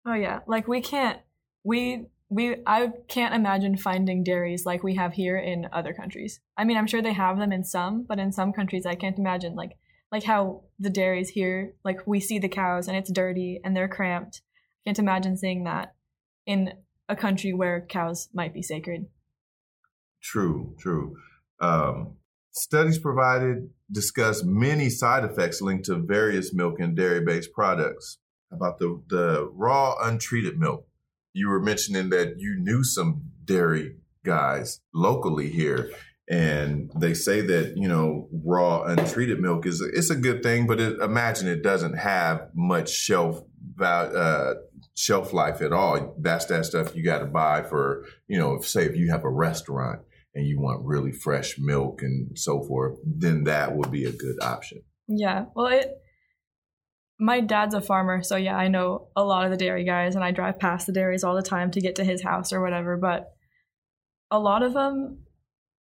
Oh 0.06 0.14
yeah, 0.14 0.40
like 0.46 0.68
we 0.68 0.80
can't 0.80 1.20
we 1.62 2.06
we 2.28 2.56
I 2.66 2.90
can't 3.08 3.34
imagine 3.34 3.76
finding 3.76 4.24
dairies 4.24 4.66
like 4.66 4.82
we 4.82 4.94
have 4.96 5.14
here 5.14 5.36
in 5.36 5.68
other 5.72 5.92
countries. 5.92 6.40
I 6.56 6.64
mean, 6.64 6.76
I'm 6.76 6.86
sure 6.86 7.02
they 7.02 7.12
have 7.12 7.38
them 7.38 7.52
in 7.52 7.64
some, 7.64 8.04
but 8.08 8.18
in 8.18 8.32
some 8.32 8.52
countries 8.52 8.86
I 8.86 8.94
can't 8.94 9.18
imagine 9.18 9.54
like 9.54 9.78
like 10.12 10.24
how 10.24 10.62
the 10.78 10.90
dairies 10.90 11.30
here, 11.30 11.74
like 11.84 12.06
we 12.06 12.20
see 12.20 12.38
the 12.38 12.48
cows 12.48 12.88
and 12.88 12.96
it's 12.96 13.10
dirty 13.10 13.60
and 13.64 13.76
they're 13.76 13.88
cramped. 13.88 14.42
I 14.80 14.90
can't 14.90 14.98
imagine 14.98 15.36
seeing 15.36 15.64
that 15.64 15.94
in 16.46 16.74
a 17.08 17.16
country 17.16 17.52
where 17.52 17.80
cows 17.80 18.28
might 18.32 18.54
be 18.54 18.62
sacred. 18.62 19.06
True, 20.22 20.74
true. 20.78 21.16
Um, 21.60 22.16
studies 22.52 22.98
provided 22.98 23.70
discuss 23.90 24.42
many 24.44 24.88
side 24.88 25.24
effects 25.24 25.60
linked 25.60 25.86
to 25.86 25.96
various 25.96 26.54
milk 26.54 26.80
and 26.80 26.96
dairy 26.96 27.24
based 27.24 27.52
products. 27.52 28.18
About 28.54 28.78
the, 28.78 29.02
the 29.08 29.50
raw, 29.52 29.96
untreated 30.02 30.58
milk. 30.58 30.86
You 31.32 31.48
were 31.48 31.60
mentioning 31.60 32.10
that 32.10 32.34
you 32.38 32.56
knew 32.58 32.84
some 32.84 33.22
dairy 33.44 33.96
guys 34.24 34.80
locally 34.94 35.50
here 35.50 35.90
and 36.28 36.90
they 36.96 37.12
say 37.12 37.42
that 37.42 37.76
you 37.76 37.86
know 37.86 38.28
raw 38.44 38.82
untreated 38.84 39.38
milk 39.40 39.66
is 39.66 39.80
it's 39.80 40.10
a 40.10 40.16
good 40.16 40.42
thing 40.42 40.66
but 40.66 40.80
it, 40.80 40.98
imagine 41.00 41.46
it 41.46 41.62
doesn't 41.62 41.94
have 41.94 42.48
much 42.54 42.90
shelf 42.90 43.42
uh, 43.80 44.54
shelf 44.94 45.32
life 45.32 45.60
at 45.60 45.72
all 45.72 46.14
that's 46.20 46.46
that 46.46 46.64
stuff 46.64 46.94
you 46.96 47.04
got 47.04 47.18
to 47.18 47.26
buy 47.26 47.62
for 47.62 48.06
you 48.26 48.38
know 48.38 48.58
say 48.60 48.84
if 48.84 48.96
you 48.96 49.10
have 49.10 49.24
a 49.24 49.30
restaurant 49.30 50.00
and 50.34 50.46
you 50.46 50.58
want 50.58 50.84
really 50.84 51.12
fresh 51.12 51.58
milk 51.58 52.00
and 52.00 52.38
so 52.38 52.62
forth 52.62 52.98
then 53.04 53.44
that 53.44 53.76
would 53.76 53.90
be 53.90 54.04
a 54.04 54.12
good 54.12 54.42
option 54.42 54.80
yeah 55.06 55.44
well 55.54 55.66
it 55.66 55.90
my 57.18 57.40
dad's 57.40 57.74
a 57.74 57.80
farmer 57.80 58.22
so 58.22 58.36
yeah 58.36 58.56
i 58.56 58.68
know 58.68 59.08
a 59.16 59.24
lot 59.24 59.44
of 59.44 59.50
the 59.50 59.56
dairy 59.56 59.84
guys 59.84 60.14
and 60.14 60.24
i 60.24 60.30
drive 60.30 60.58
past 60.58 60.86
the 60.86 60.92
dairies 60.92 61.22
all 61.22 61.34
the 61.34 61.42
time 61.42 61.70
to 61.70 61.80
get 61.80 61.96
to 61.96 62.04
his 62.04 62.22
house 62.22 62.52
or 62.52 62.60
whatever 62.60 62.96
but 62.96 63.32
a 64.30 64.38
lot 64.38 64.62
of 64.62 64.74
them 64.74 65.18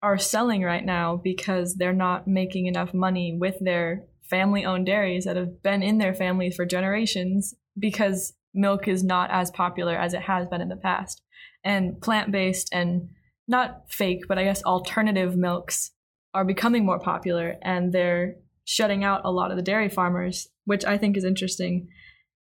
are 0.01 0.17
selling 0.19 0.61
right 0.61 0.85
now 0.85 1.15
because 1.15 1.75
they're 1.75 1.93
not 1.93 2.27
making 2.27 2.67
enough 2.67 2.93
money 2.93 3.35
with 3.39 3.55
their 3.59 4.03
family 4.29 4.65
owned 4.65 4.85
dairies 4.85 5.25
that 5.25 5.35
have 5.35 5.61
been 5.63 5.81
in 5.81 5.97
their 5.97 6.13
families 6.13 6.55
for 6.55 6.65
generations 6.65 7.55
because 7.77 8.33
milk 8.53 8.87
is 8.87 9.03
not 9.03 9.29
as 9.31 9.51
popular 9.51 9.95
as 9.95 10.13
it 10.13 10.21
has 10.21 10.47
been 10.47 10.61
in 10.61 10.69
the 10.69 10.75
past. 10.75 11.21
And 11.63 11.99
plant 11.99 12.31
based 12.31 12.69
and 12.71 13.09
not 13.47 13.91
fake, 13.91 14.25
but 14.27 14.37
I 14.37 14.43
guess 14.43 14.63
alternative 14.63 15.35
milks 15.35 15.91
are 16.33 16.45
becoming 16.45 16.85
more 16.85 16.99
popular 16.99 17.55
and 17.61 17.91
they're 17.91 18.35
shutting 18.65 19.03
out 19.03 19.21
a 19.23 19.31
lot 19.31 19.51
of 19.51 19.57
the 19.57 19.63
dairy 19.63 19.89
farmers, 19.89 20.47
which 20.65 20.85
I 20.85 20.97
think 20.97 21.17
is 21.17 21.23
interesting. 21.23 21.87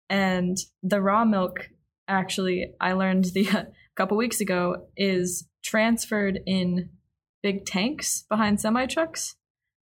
And 0.09 0.57
the 0.83 1.01
raw 1.01 1.25
milk, 1.25 1.69
actually, 2.07 2.73
I 2.79 2.93
learned 2.93 3.25
the 3.33 3.47
a 3.53 3.67
couple 3.95 4.17
weeks 4.17 4.41
ago, 4.41 4.87
is 4.97 5.47
transferred 5.63 6.39
in 6.45 6.89
big 7.41 7.65
tanks 7.65 8.25
behind 8.27 8.59
semi 8.59 8.85
trucks, 8.85 9.35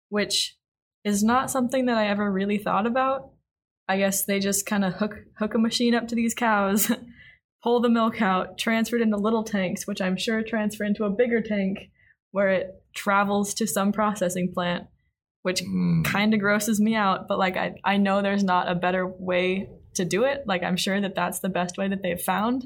which 0.10 0.58
is 1.04 1.24
not 1.24 1.52
something 1.52 1.86
that 1.86 1.98
I 1.98 2.08
ever 2.08 2.32
really 2.32 2.58
thought 2.58 2.86
about. 2.86 3.32
I 3.88 3.98
guess 3.98 4.24
they 4.24 4.40
just 4.40 4.66
kind 4.66 4.86
of 4.86 4.94
hook 4.94 5.16
hook 5.38 5.54
a 5.56 5.58
machine 5.58 5.96
up 5.96 6.08
to 6.10 6.16
these 6.16 6.34
cows, 6.34 6.92
pull 7.64 7.82
the 7.82 7.90
milk 7.90 8.22
out, 8.22 8.58
transfer 8.58 8.96
it 8.96 9.02
into 9.02 9.18
little 9.18 9.44
tanks, 9.44 9.86
which 9.86 10.02
I'm 10.02 10.18
sure 10.18 10.42
transfer 10.42 10.84
into 10.84 11.06
a 11.06 11.10
bigger 11.10 11.42
tank 11.42 11.90
where 12.32 12.50
it 12.50 12.84
travels 12.96 13.54
to 13.56 13.68
some 13.68 13.92
processing 13.92 14.52
plant, 14.54 14.88
which 15.44 15.62
mm. 15.62 16.04
kind 16.04 16.34
of 16.34 16.40
grosses 16.40 16.82
me 16.82 16.96
out. 16.96 17.28
But 17.28 17.38
like 17.38 17.56
I 17.56 17.76
I 17.86 17.98
know 17.98 18.22
there's 18.22 18.44
not 18.44 18.70
a 18.70 18.76
better 18.76 19.08
way 19.08 19.70
to 19.96 20.06
do 20.06 20.24
it. 20.24 20.44
Like 20.48 20.64
I'm 20.64 20.78
sure 20.78 21.00
that 21.00 21.16
that's 21.16 21.40
the 21.40 21.50
best 21.50 21.78
way 21.78 21.88
that 21.88 22.02
they've 22.02 22.20
found. 22.20 22.66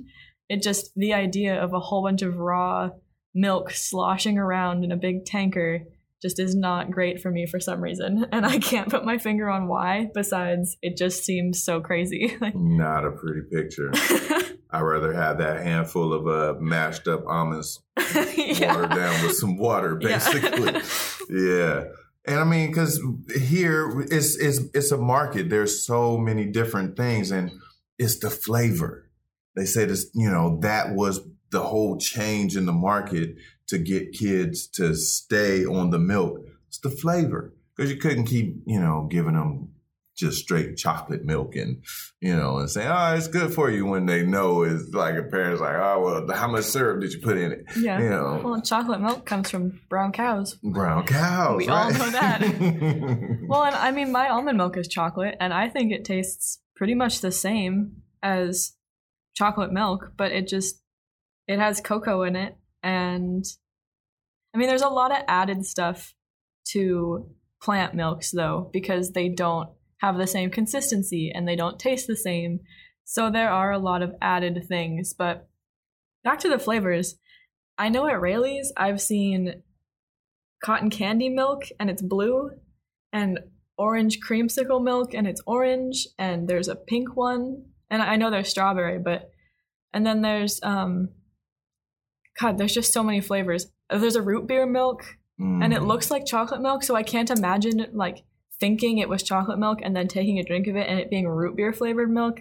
It 0.49 0.63
just 0.63 0.91
the 0.95 1.13
idea 1.13 1.61
of 1.61 1.73
a 1.73 1.79
whole 1.79 2.03
bunch 2.03 2.21
of 2.21 2.37
raw 2.37 2.91
milk 3.35 3.71
sloshing 3.71 4.37
around 4.37 4.83
in 4.83 4.91
a 4.91 4.97
big 4.97 5.25
tanker 5.25 5.81
just 6.21 6.39
is 6.39 6.55
not 6.55 6.89
great 6.89 7.21
for 7.21 7.29
me 7.29 7.45
for 7.45 7.59
some 7.59 7.81
reason. 7.81 8.25
And 8.31 8.45
I 8.45 8.57
can't 8.59 8.89
put 8.89 9.05
my 9.05 9.17
finger 9.17 9.49
on 9.49 9.67
why, 9.67 10.09
besides 10.13 10.77
it 10.81 10.97
just 10.97 11.23
seems 11.23 11.63
so 11.63 11.81
crazy. 11.81 12.35
not 12.55 13.05
a 13.05 13.11
pretty 13.11 13.41
picture. 13.51 13.91
I'd 14.69 14.81
rather 14.81 15.13
have 15.13 15.37
that 15.37 15.63
handful 15.63 16.13
of 16.13 16.27
uh, 16.27 16.59
mashed 16.59 17.07
up 17.07 17.23
almonds 17.25 17.79
yeah. 18.35 18.75
watered 18.75 18.89
down 18.89 19.25
with 19.25 19.37
some 19.37 19.57
water, 19.57 19.95
basically. 19.95 20.81
Yeah. 21.29 21.29
yeah. 21.29 21.83
And 22.27 22.41
I 22.41 22.43
mean, 22.43 22.67
because 22.67 23.01
here 23.33 24.01
it's, 24.11 24.35
it's, 24.35 24.59
it's 24.73 24.91
a 24.91 24.97
market. 24.97 25.49
There's 25.49 25.85
so 25.85 26.17
many 26.17 26.45
different 26.45 26.97
things, 26.97 27.31
and 27.31 27.51
it's 27.97 28.19
the 28.19 28.29
flavor. 28.29 29.09
They 29.55 29.65
said 29.65 29.89
it's, 29.89 30.07
you 30.13 30.29
know, 30.29 30.59
that 30.61 30.93
was 30.93 31.21
the 31.51 31.61
whole 31.61 31.97
change 31.97 32.57
in 32.57 32.65
the 32.65 32.73
market 32.73 33.35
to 33.67 33.77
get 33.77 34.11
kids 34.11 34.67
to 34.67 34.93
stay 34.93 35.65
on 35.65 35.89
the 35.89 35.99
milk. 35.99 36.41
It's 36.67 36.79
the 36.79 36.89
flavor 36.89 37.53
because 37.75 37.89
you 37.89 37.97
couldn't 37.97 38.25
keep, 38.25 38.61
you 38.65 38.79
know, 38.79 39.07
giving 39.09 39.33
them 39.33 39.69
just 40.17 40.39
straight 40.39 40.77
chocolate 40.77 41.23
milk 41.23 41.55
and, 41.55 41.83
you 42.19 42.35
know, 42.35 42.57
and 42.57 42.69
saying, 42.69 42.87
oh, 42.87 42.93
ah, 42.93 43.13
it's 43.13 43.27
good 43.27 43.53
for 43.53 43.69
you 43.69 43.85
when 43.85 44.05
they 44.05 44.23
know 44.23 44.63
it's 44.63 44.93
like 44.93 45.15
a 45.15 45.23
parent's 45.23 45.61
like, 45.61 45.75
oh, 45.75 46.01
well, 46.01 46.35
how 46.35 46.47
much 46.47 46.65
syrup 46.65 47.01
did 47.01 47.13
you 47.13 47.21
put 47.21 47.37
in 47.37 47.51
it? 47.51 47.65
Yeah. 47.77 47.99
You 47.99 48.09
know, 48.09 48.41
well, 48.43 48.61
chocolate 48.61 48.99
milk 48.99 49.25
comes 49.25 49.49
from 49.49 49.79
brown 49.89 50.11
cows. 50.11 50.55
Brown 50.63 51.05
cows. 51.05 51.57
We 51.57 51.67
right? 51.67 51.83
all 51.83 51.91
know 51.91 52.09
that. 52.09 52.41
well, 53.47 53.63
and 53.63 53.75
I 53.75 53.91
mean, 53.91 54.11
my 54.11 54.29
almond 54.29 54.57
milk 54.57 54.77
is 54.77 54.87
chocolate 54.87 55.35
and 55.39 55.53
I 55.53 55.69
think 55.69 55.91
it 55.91 56.03
tastes 56.03 56.59
pretty 56.75 56.95
much 56.95 57.21
the 57.21 57.31
same 57.31 58.03
as 58.23 58.73
chocolate 59.37 59.71
milk, 59.71 60.13
but 60.17 60.31
it 60.31 60.47
just 60.47 60.81
it 61.47 61.59
has 61.59 61.79
cocoa 61.79 62.23
in 62.23 62.35
it, 62.35 62.57
and 62.83 63.45
I 64.53 64.57
mean, 64.57 64.67
there's 64.67 64.81
a 64.81 64.89
lot 64.89 65.11
of 65.11 65.23
added 65.27 65.65
stuff 65.65 66.13
to 66.71 67.29
plant 67.61 67.93
milks 67.93 68.31
though, 68.31 68.69
because 68.73 69.11
they 69.11 69.29
don't 69.29 69.69
have 69.97 70.17
the 70.17 70.27
same 70.27 70.49
consistency 70.49 71.31
and 71.33 71.47
they 71.47 71.55
don't 71.55 71.79
taste 71.79 72.07
the 72.07 72.15
same. 72.15 72.59
So 73.03 73.31
there 73.31 73.49
are 73.49 73.71
a 73.71 73.79
lot 73.79 74.01
of 74.01 74.13
added 74.21 74.65
things. 74.67 75.13
But 75.17 75.47
back 76.23 76.39
to 76.39 76.49
the 76.49 76.59
flavors, 76.59 77.15
I 77.77 77.89
know 77.89 78.07
at 78.07 78.19
Raley's 78.21 78.71
I've 78.75 79.01
seen 79.01 79.63
cotton 80.63 80.89
candy 80.89 81.29
milk 81.29 81.63
and 81.79 81.89
it's 81.89 82.01
blue, 82.01 82.51
and 83.13 83.39
orange 83.77 84.19
creamsicle 84.19 84.83
milk 84.83 85.13
and 85.13 85.27
it's 85.27 85.41
orange, 85.45 86.07
and 86.17 86.47
there's 86.47 86.67
a 86.67 86.75
pink 86.75 87.15
one, 87.15 87.65
and 87.89 88.01
I 88.01 88.15
know 88.15 88.31
there's 88.31 88.49
strawberry, 88.49 88.97
but 88.99 89.29
and 89.93 90.05
then 90.05 90.21
there's 90.21 90.59
um 90.63 91.09
God, 92.39 92.57
there's 92.57 92.73
just 92.73 92.93
so 92.93 93.03
many 93.03 93.21
flavors. 93.21 93.67
There's 93.89 94.15
a 94.15 94.21
root 94.21 94.47
beer 94.47 94.65
milk 94.65 95.03
and 95.39 95.71
it 95.71 95.81
Mm. 95.81 95.87
looks 95.87 96.09
like 96.09 96.25
chocolate 96.25 96.61
milk, 96.61 96.83
so 96.83 96.95
I 96.95 97.03
can't 97.03 97.29
imagine 97.29 97.85
like 97.93 98.23
thinking 98.59 98.97
it 98.97 99.09
was 99.09 99.23
chocolate 99.23 99.59
milk 99.59 99.79
and 99.83 99.95
then 99.95 100.07
taking 100.07 100.39
a 100.39 100.43
drink 100.43 100.67
of 100.67 100.75
it 100.75 100.87
and 100.87 100.99
it 100.99 101.09
being 101.09 101.27
root 101.27 101.55
beer 101.55 101.73
flavored 101.73 102.09
milk. 102.09 102.39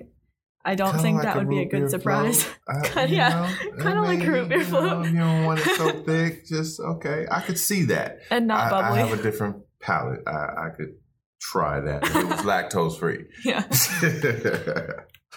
I 0.64 0.74
don't 0.74 0.88
Kinda 0.88 1.02
think 1.02 1.16
like 1.18 1.24
that 1.26 1.36
would 1.36 1.48
be 1.48 1.60
a 1.60 1.64
good 1.68 1.90
surprise. 1.90 2.44
Uh, 2.68 2.80
Kinda- 2.84 3.14
yeah, 3.14 3.54
kinda 3.80 4.02
like 4.02 4.18
mean, 4.18 4.28
root 4.28 4.48
beer 4.48 4.58
you 4.58 4.64
float. 4.64 5.06
if 5.06 5.12
you 5.12 5.18
don't 5.18 5.44
want 5.44 5.60
it 5.60 5.76
so 5.76 5.90
thick, 6.04 6.44
just 6.46 6.80
okay. 6.80 7.26
I 7.30 7.40
could 7.42 7.58
see 7.58 7.84
that. 7.84 8.18
and 8.30 8.46
not 8.48 8.72
I, 8.72 8.90
I 8.90 8.98
have 8.98 9.18
a 9.18 9.22
different 9.22 9.58
palate. 9.80 10.22
I, 10.26 10.30
I 10.66 10.70
could 10.76 10.94
try 11.40 11.78
that. 11.80 12.02
if 12.04 12.16
It 12.16 12.24
was 12.26 12.40
lactose 12.40 12.98
free. 12.98 13.26
yeah. 13.44 13.62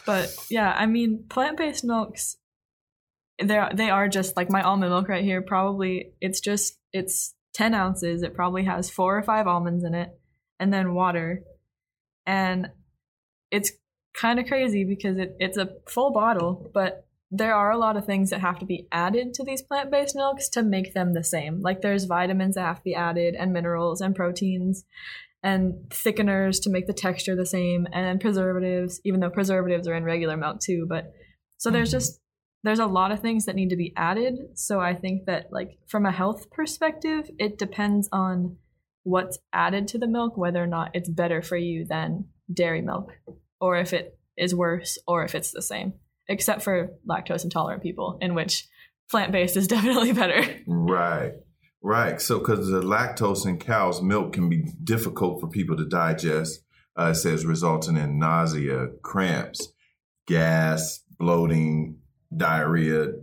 But 0.05 0.33
yeah, 0.49 0.73
I 0.75 0.85
mean, 0.85 1.25
plant 1.29 1.57
based 1.57 1.83
milks, 1.83 2.37
they 3.41 3.61
they 3.73 3.89
are 3.89 4.07
just 4.07 4.35
like 4.35 4.49
my 4.49 4.61
almond 4.61 4.91
milk 4.91 5.09
right 5.09 5.23
here. 5.23 5.41
Probably 5.41 6.13
it's 6.21 6.39
just 6.39 6.77
it's 6.93 7.35
ten 7.53 7.73
ounces. 7.73 8.23
It 8.23 8.33
probably 8.33 8.63
has 8.63 8.89
four 8.89 9.17
or 9.17 9.23
five 9.23 9.45
almonds 9.45 9.83
in 9.83 9.93
it, 9.93 10.09
and 10.59 10.73
then 10.73 10.93
water, 10.93 11.43
and 12.25 12.69
it's 13.51 13.71
kind 14.13 14.39
of 14.39 14.47
crazy 14.47 14.83
because 14.83 15.17
it, 15.17 15.35
it's 15.39 15.57
a 15.57 15.69
full 15.87 16.11
bottle, 16.11 16.69
but 16.73 17.05
there 17.31 17.53
are 17.53 17.71
a 17.71 17.77
lot 17.77 17.95
of 17.95 18.05
things 18.05 18.31
that 18.31 18.41
have 18.41 18.57
to 18.59 18.65
be 18.65 18.87
added 18.91 19.33
to 19.35 19.43
these 19.43 19.61
plant 19.61 19.91
based 19.91 20.15
milks 20.15 20.49
to 20.49 20.63
make 20.63 20.93
them 20.93 21.13
the 21.13 21.23
same. 21.23 21.61
Like 21.61 21.81
there's 21.81 22.05
vitamins 22.05 22.55
that 22.55 22.61
have 22.61 22.77
to 22.77 22.83
be 22.83 22.95
added, 22.95 23.35
and 23.35 23.53
minerals 23.53 24.01
and 24.01 24.15
proteins 24.15 24.85
and 25.43 25.73
thickeners 25.89 26.61
to 26.61 26.69
make 26.69 26.87
the 26.87 26.93
texture 26.93 27.35
the 27.35 27.45
same 27.45 27.87
and 27.93 28.19
preservatives 28.19 28.99
even 29.05 29.19
though 29.19 29.29
preservatives 29.29 29.87
are 29.87 29.95
in 29.95 30.03
regular 30.03 30.35
milk 30.35 30.59
too 30.59 30.85
but 30.89 31.13
so 31.57 31.69
there's 31.69 31.91
just 31.91 32.19
there's 32.63 32.79
a 32.79 32.85
lot 32.85 33.11
of 33.11 33.21
things 33.21 33.45
that 33.45 33.55
need 33.55 33.69
to 33.69 33.77
be 33.77 33.93
added 33.95 34.35
so 34.55 34.81
i 34.81 34.93
think 34.93 35.25
that 35.25 35.47
like 35.51 35.77
from 35.87 36.05
a 36.05 36.11
health 36.11 36.51
perspective 36.51 37.29
it 37.39 37.57
depends 37.57 38.09
on 38.11 38.57
what's 39.03 39.39
added 39.53 39.87
to 39.87 39.97
the 39.97 40.07
milk 40.07 40.37
whether 40.37 40.61
or 40.61 40.67
not 40.67 40.91
it's 40.93 41.09
better 41.09 41.41
for 41.41 41.57
you 41.57 41.85
than 41.85 42.25
dairy 42.51 42.81
milk 42.81 43.11
or 43.59 43.77
if 43.77 43.93
it 43.93 44.17
is 44.37 44.53
worse 44.53 44.97
or 45.07 45.23
if 45.23 45.35
it's 45.35 45.51
the 45.51 45.61
same 45.61 45.93
except 46.27 46.61
for 46.61 46.91
lactose 47.09 47.43
intolerant 47.43 47.81
people 47.81 48.17
in 48.21 48.35
which 48.35 48.67
plant-based 49.09 49.57
is 49.57 49.67
definitely 49.75 50.11
better 50.11 50.43
Right. 50.65 51.33
Right. 51.81 52.21
So, 52.21 52.39
because 52.39 52.67
the 52.67 52.81
lactose 52.81 53.45
in 53.45 53.57
cow's 53.57 54.01
milk 54.01 54.33
can 54.33 54.49
be 54.49 54.65
difficult 54.83 55.39
for 55.39 55.47
people 55.47 55.77
to 55.77 55.85
digest, 55.85 56.61
uh, 56.97 57.11
it 57.11 57.15
says 57.15 57.45
resulting 57.45 57.95
in 57.95 58.19
nausea, 58.19 58.87
cramps, 59.01 59.71
gas, 60.27 61.01
bloating, 61.17 61.99
diarrhea. 62.35 63.13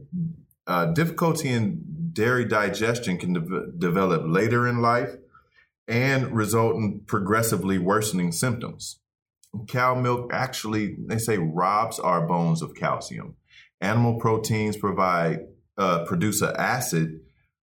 Uh, 0.67 0.87
difficulty 0.87 1.51
in 1.51 1.83
dairy 2.13 2.47
digestion 2.47 3.19
can 3.19 3.35
de- 3.35 3.73
develop 3.79 4.23
later 4.25 4.67
in 4.67 4.81
life 4.81 5.15
and 5.89 6.35
result 6.35 6.77
in 6.77 7.01
progressively 7.07 7.79
worsening 7.79 8.33
symptoms. 8.33 9.01
Cow 9.69 9.95
milk 9.95 10.31
actually, 10.33 10.97
they 11.07 11.19
say, 11.19 11.39
robs 11.39 11.99
our 11.99 12.27
bones 12.27 12.63
of 12.63 12.75
calcium. 12.75 13.37
Animal 13.81 14.19
proteins 14.19 14.77
provide 14.77 15.41
uh, 15.79 16.05
produce 16.05 16.43
an 16.43 16.55
acid 16.57 17.21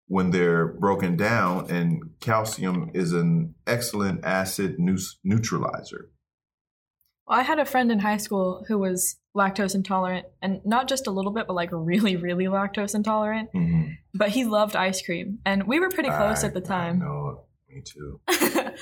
when 0.08 0.32
they're 0.32 0.68
broken 0.68 1.16
down, 1.16 1.70
and 1.72 2.02
calcium 2.20 2.92
is 2.94 3.14
an 3.14 3.56
excellent 3.66 4.24
acid 4.24 4.76
neu- 4.78 4.98
neutralizer. 5.24 6.10
Well, 7.28 7.40
I 7.40 7.44
had 7.44 7.58
a 7.58 7.66
friend 7.66 7.92
in 7.92 8.00
high 8.00 8.18
school 8.18 8.66
who 8.68 8.78
was 8.78 9.18
lactose 9.36 9.74
intolerant, 9.76 10.28
and 10.42 10.62
not 10.66 10.88
just 10.88 11.08
a 11.08 11.12
little 11.12 11.32
bit, 11.32 11.48
but 11.48 11.54
like 11.54 11.70
really, 11.72 12.16
really 12.16 12.46
lactose 12.46 12.94
intolerant. 12.94 13.50
But 14.14 14.30
he 14.30 14.46
loved 14.46 14.76
ice 14.76 15.02
cream, 15.02 15.40
and 15.46 15.64
we 15.64 15.80
were 15.80 15.90
pretty 15.90 16.10
close 16.10 16.44
I- 16.44 16.48
at 16.48 16.54
the 16.54 16.62
time. 16.62 17.02
Me 17.74 17.82
too. 17.82 18.20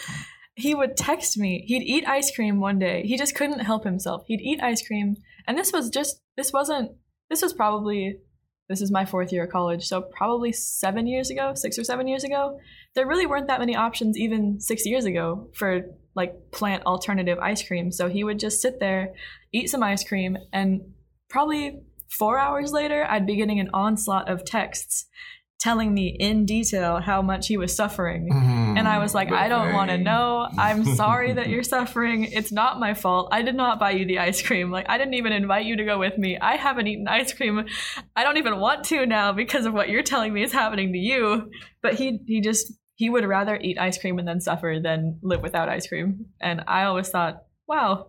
he 0.55 0.75
would 0.75 0.97
text 0.97 1.37
me. 1.37 1.63
He'd 1.67 1.83
eat 1.83 2.07
ice 2.07 2.33
cream 2.33 2.59
one 2.59 2.79
day. 2.79 3.03
He 3.03 3.17
just 3.17 3.35
couldn't 3.35 3.59
help 3.59 3.83
himself. 3.83 4.23
He'd 4.27 4.41
eat 4.41 4.61
ice 4.61 4.85
cream, 4.85 5.15
and 5.47 5.57
this 5.57 5.71
was 5.71 5.89
just 5.89 6.21
this 6.37 6.51
wasn't. 6.53 6.91
This 7.29 7.41
was 7.41 7.53
probably 7.53 8.17
this 8.69 8.81
is 8.81 8.91
my 8.91 9.05
fourth 9.05 9.33
year 9.33 9.43
of 9.43 9.51
college, 9.51 9.85
so 9.85 10.01
probably 10.01 10.51
seven 10.51 11.07
years 11.07 11.29
ago, 11.29 11.53
six 11.55 11.77
or 11.77 11.83
seven 11.83 12.07
years 12.07 12.23
ago. 12.23 12.57
There 12.95 13.07
really 13.07 13.25
weren't 13.25 13.47
that 13.47 13.59
many 13.59 13.75
options 13.75 14.17
even 14.17 14.59
six 14.59 14.85
years 14.85 15.05
ago 15.05 15.49
for 15.55 15.81
like 16.15 16.51
plant 16.51 16.85
alternative 16.85 17.37
ice 17.39 17.65
cream. 17.65 17.91
So 17.91 18.09
he 18.09 18.23
would 18.23 18.39
just 18.39 18.61
sit 18.61 18.79
there, 18.79 19.13
eat 19.51 19.69
some 19.69 19.83
ice 19.83 20.03
cream, 20.03 20.37
and 20.53 20.81
probably 21.29 21.81
four 22.09 22.37
hours 22.37 22.71
later, 22.71 23.05
I'd 23.09 23.25
be 23.25 23.35
getting 23.35 23.59
an 23.59 23.69
onslaught 23.73 24.29
of 24.29 24.45
texts 24.45 25.05
telling 25.61 25.93
me 25.93 26.07
in 26.19 26.43
detail 26.43 26.99
how 26.99 27.21
much 27.21 27.47
he 27.47 27.55
was 27.55 27.75
suffering. 27.75 28.27
Mm-hmm. 28.33 28.77
And 28.77 28.87
I 28.87 28.97
was 28.97 29.13
like, 29.13 29.31
I 29.31 29.47
don't 29.47 29.73
want 29.73 29.91
to 29.91 29.97
know. 29.97 30.47
I'm 30.57 30.83
sorry 30.95 31.33
that 31.33 31.49
you're 31.49 31.61
suffering. 31.61 32.23
It's 32.23 32.51
not 32.51 32.79
my 32.79 32.95
fault. 32.95 33.29
I 33.31 33.43
did 33.43 33.53
not 33.53 33.79
buy 33.79 33.91
you 33.91 34.05
the 34.05 34.17
ice 34.17 34.41
cream. 34.41 34.71
Like, 34.71 34.87
I 34.89 34.97
didn't 34.97 35.13
even 35.13 35.31
invite 35.31 35.67
you 35.67 35.77
to 35.77 35.85
go 35.85 35.99
with 35.99 36.17
me. 36.17 36.37
I 36.39 36.55
haven't 36.55 36.87
eaten 36.87 37.07
ice 37.07 37.31
cream. 37.31 37.63
I 38.15 38.23
don't 38.23 38.37
even 38.37 38.59
want 38.59 38.85
to 38.85 39.05
now 39.05 39.33
because 39.33 39.67
of 39.67 39.73
what 39.73 39.89
you're 39.89 40.01
telling 40.01 40.33
me 40.33 40.41
is 40.43 40.51
happening 40.51 40.93
to 40.93 40.97
you. 40.97 41.51
But 41.83 41.93
he, 41.93 42.19
he 42.25 42.41
just, 42.41 42.73
he 42.95 43.11
would 43.11 43.25
rather 43.25 43.55
eat 43.55 43.77
ice 43.77 43.99
cream 43.99 44.17
and 44.17 44.27
then 44.27 44.41
suffer 44.41 44.79
than 44.81 45.19
live 45.21 45.43
without 45.43 45.69
ice 45.69 45.85
cream. 45.85 46.25
And 46.41 46.63
I 46.67 46.85
always 46.85 47.09
thought, 47.09 47.43
wow, 47.67 48.07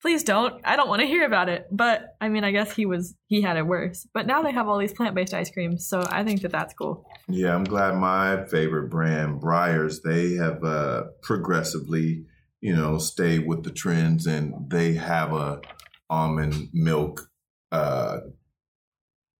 please 0.00 0.22
don't. 0.22 0.60
I 0.64 0.76
don't 0.76 0.88
want 0.88 1.00
to 1.00 1.06
hear 1.06 1.24
about 1.24 1.48
it. 1.48 1.66
But 1.70 2.16
I 2.20 2.28
mean, 2.28 2.44
I 2.44 2.50
guess 2.50 2.74
he 2.74 2.86
was, 2.86 3.14
he 3.26 3.42
had 3.42 3.56
it 3.56 3.66
worse. 3.66 4.06
But 4.14 4.26
now 4.26 4.42
they 4.42 4.52
have 4.52 4.68
all 4.68 4.78
these 4.78 4.92
plant 4.92 5.14
based 5.14 5.34
ice 5.34 5.50
creams. 5.50 5.88
So 5.88 6.04
I 6.08 6.24
think 6.24 6.42
that 6.42 6.52
that's 6.52 6.74
cool. 6.74 7.06
Yeah, 7.28 7.54
I'm 7.54 7.64
glad 7.64 7.96
my 7.96 8.44
favorite 8.46 8.90
brand, 8.90 9.40
Breyers, 9.40 10.02
they 10.02 10.34
have 10.34 10.62
uh, 10.62 11.04
progressively, 11.22 12.24
you 12.60 12.74
know, 12.74 12.98
stayed 12.98 13.46
with 13.46 13.64
the 13.64 13.70
trends, 13.70 14.26
and 14.26 14.70
they 14.70 14.94
have 14.94 15.32
a 15.32 15.60
almond 16.10 16.68
milk 16.72 17.30
uh, 17.70 18.18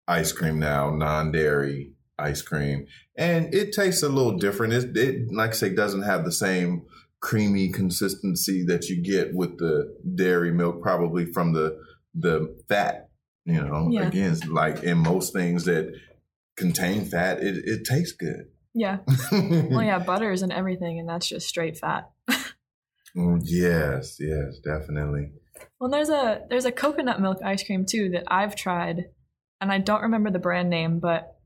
ice 0.07 0.33
cream 0.33 0.59
now, 0.59 0.91
non-dairy 0.91 1.93
ice 2.19 2.43
cream, 2.43 2.87
and 3.17 3.55
it 3.55 3.73
tastes 3.73 4.03
a 4.03 4.09
little 4.09 4.37
different. 4.37 4.73
It, 4.73 4.97
it 4.97 5.33
like 5.33 5.51
I 5.51 5.55
say, 5.55 5.75
doesn't 5.75 6.03
have 6.03 6.25
the 6.25 6.33
same 6.33 6.83
creamy 7.21 7.71
consistency 7.71 8.65
that 8.67 8.89
you 8.89 9.03
get 9.03 9.35
with 9.35 9.59
the 9.59 9.95
dairy 10.15 10.53
milk, 10.53 10.83
probably 10.83 11.27
from 11.27 11.53
the 11.53 11.79
the 12.15 12.57
fat. 12.69 13.09
You 13.45 13.63
know, 13.63 13.89
Yeah. 13.91 14.09
again, 14.09 14.37
like 14.49 14.83
in 14.83 14.99
most 14.99 15.33
things 15.33 15.65
that 15.65 15.95
contain 16.57 17.07
fat, 17.07 17.43
it, 17.43 17.57
it 17.65 17.85
tastes 17.85 18.13
good. 18.13 18.47
Yeah. 18.75 18.99
Well, 19.33 19.83
yeah, 19.83 19.99
butters 19.99 20.43
and 20.43 20.53
everything, 20.53 20.99
and 20.99 21.09
that's 21.09 21.29
just 21.29 21.49
straight 21.49 21.79
fat. 21.79 22.11
Mm, 23.17 23.41
yes, 23.43 24.19
yes, 24.21 24.59
definitely. 24.63 25.31
Well, 25.81 25.91
there's 25.91 26.11
a 26.11 26.43
there's 26.51 26.67
a 26.67 26.71
coconut 26.73 27.21
milk 27.21 27.39
ice 27.43 27.65
cream 27.65 27.85
too 27.89 28.11
that 28.11 28.25
I've 28.29 28.55
tried, 28.55 29.07
and 29.61 29.73
I 29.73 29.79
don't 29.79 30.03
remember 30.03 30.31
the 30.31 30.39
brand 30.39 30.71
name, 30.71 31.01
but 31.01 31.37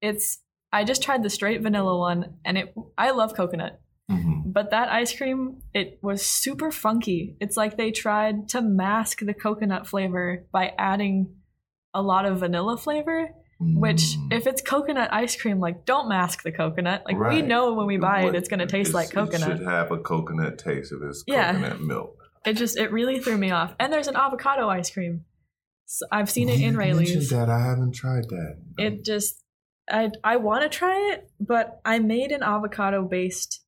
it's 0.00 0.40
I 0.70 0.84
just 0.84 1.02
tried 1.02 1.22
the 1.22 1.30
straight 1.30 1.60
vanilla 1.62 1.98
one, 1.98 2.34
and 2.44 2.58
it 2.58 2.74
I 2.96 3.10
love 3.12 3.34
coconut, 3.34 3.80
Mhm. 4.10 4.52
but 4.52 4.70
that 4.70 4.88
ice 4.90 5.16
cream 5.16 5.62
it 5.72 5.98
was 6.02 6.26
super 6.26 6.70
funky. 6.70 7.36
It's 7.40 7.56
like 7.56 7.76
they 7.76 7.90
tried 7.92 8.48
to 8.50 8.60
mask 8.60 9.20
the 9.20 9.32
coconut 9.34 9.86
flavor 9.86 10.44
by 10.52 10.72
adding 10.78 11.36
a 11.94 12.02
lot 12.02 12.24
of 12.24 12.40
vanilla 12.40 12.76
flavor. 12.76 13.30
Which, 13.64 14.00
Mm. 14.18 14.32
if 14.32 14.48
it's 14.48 14.60
coconut 14.60 15.12
ice 15.12 15.40
cream, 15.40 15.60
like 15.60 15.84
don't 15.84 16.08
mask 16.08 16.42
the 16.42 16.50
coconut. 16.50 17.04
Like 17.06 17.16
we 17.16 17.42
know 17.42 17.74
when 17.74 17.86
we 17.86 17.96
buy 17.96 18.24
What- 18.24 18.34
it, 18.34 18.38
it's 18.38 18.48
going 18.48 18.58
to 18.58 18.66
taste 18.66 18.88
it's- 18.90 18.94
like 18.94 19.12
coconut. 19.14 19.48
It 19.52 19.58
should 19.58 19.66
have 19.68 19.92
a 19.92 19.98
coconut 19.98 20.58
taste 20.58 20.92
if 20.92 21.00
it's 21.00 21.22
Yeah. 21.28 21.52
coconut 21.52 21.80
milk. 21.80 22.16
It 22.44 22.54
just 22.54 22.76
it 22.76 22.90
really 22.90 23.20
threw 23.20 23.38
me 23.38 23.52
off. 23.52 23.76
And 23.78 23.92
there's 23.92 24.08
an 24.08 24.16
avocado 24.16 24.68
ice 24.68 24.90
cream. 24.90 25.26
So 25.86 26.04
I've 26.10 26.28
seen 26.28 26.48
it 26.48 26.60
in 26.60 26.76
Raley's. 26.76 27.30
that 27.30 27.48
I 27.48 27.60
haven't 27.60 27.92
tried 27.94 28.24
that. 28.30 28.56
It 28.78 29.04
just 29.04 29.44
I 29.88 30.10
I 30.24 30.36
want 30.38 30.64
to 30.64 30.68
try 30.68 31.12
it, 31.12 31.30
but 31.38 31.80
I 31.84 32.00
made 32.00 32.32
an 32.32 32.42
avocado 32.42 33.06
based 33.06 33.61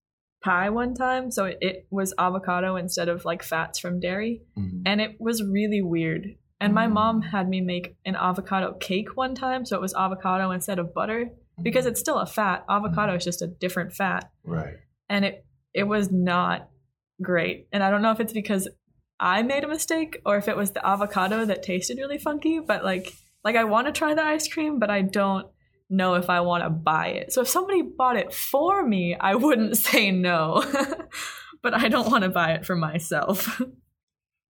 pie 0.44 0.68
one 0.70 0.94
time, 0.94 1.30
so 1.30 1.44
it, 1.46 1.59
it 1.61 1.87
was 1.90 2.12
avocado 2.18 2.76
instead 2.76 3.09
of 3.09 3.24
like 3.24 3.42
fats 3.42 3.78
from 3.78 3.98
dairy, 4.00 4.42
Mhm. 4.59 4.83
and 4.87 5.00
it 5.00 5.16
was 5.18 5.42
really 5.42 5.80
weird. 5.83 6.37
And 6.61 6.72
my 6.74 6.87
Mm. 6.87 6.92
mom 6.92 7.22
had 7.22 7.48
me 7.48 7.61
make 7.61 7.96
an 8.04 8.14
avocado 8.16 8.74
cake 8.74 9.16
one 9.16 9.35
time, 9.35 9.64
so 9.64 9.76
it 9.76 9.80
was 9.83 9.94
avocado 9.94 10.50
instead 10.50 10.78
of 10.78 10.94
butter 10.94 11.30
because 11.62 11.87
it's 11.87 12.00
still 12.00 12.18
a 12.18 12.26
fat. 12.26 12.64
Avocado 12.68 13.14
is 13.14 13.24
just 13.24 13.42
a 13.42 13.46
different 13.46 13.92
fat, 13.92 14.30
right. 14.44 14.74
and 15.09 15.24
it 15.24 15.44
it 15.72 15.85
was 15.88 16.12
not 16.12 16.68
great. 17.20 17.66
And 17.72 17.83
I 17.83 17.90
don't 17.90 18.02
know 18.02 18.12
if 18.12 18.20
it's 18.20 18.33
because 18.33 18.68
I 19.20 19.42
made 19.42 19.64
a 19.64 19.68
mistake 19.68 20.20
or 20.26 20.37
if 20.37 20.46
it 20.48 20.57
was 20.57 20.70
the 20.72 20.87
avocado 20.87 21.44
that 21.44 21.62
tasted 21.62 21.98
really 21.98 22.18
funky, 22.18 22.61
but 22.61 22.85
like 22.85 23.12
like 23.44 23.57
I 23.57 23.64
want 23.64 23.87
to 23.88 23.92
try 23.92 24.14
the 24.14 24.22
ice 24.24 24.46
cream, 24.48 24.78
but 24.78 24.90
I 24.90 25.02
don't 25.02 25.46
know 25.96 26.14
if 26.14 26.30
I 26.30 26.40
want 26.40 26.64
to 26.64 26.70
buy 26.70 27.09
it. 27.09 27.33
So 27.33 27.42
if 27.42 27.48
somebody 27.48 27.83
bought 27.83 28.16
it 28.16 28.33
for 28.33 28.87
me, 28.87 29.16
I 29.18 29.35
wouldn't 29.35 29.76
say 29.88 30.11
no. 30.11 30.64
but 31.62 31.74
I 31.74 31.88
don't 31.88 32.11
want 32.11 32.24
to 32.24 32.30
buy 32.30 32.52
it 32.52 32.66
for 32.66 32.76
myself. 32.76 33.61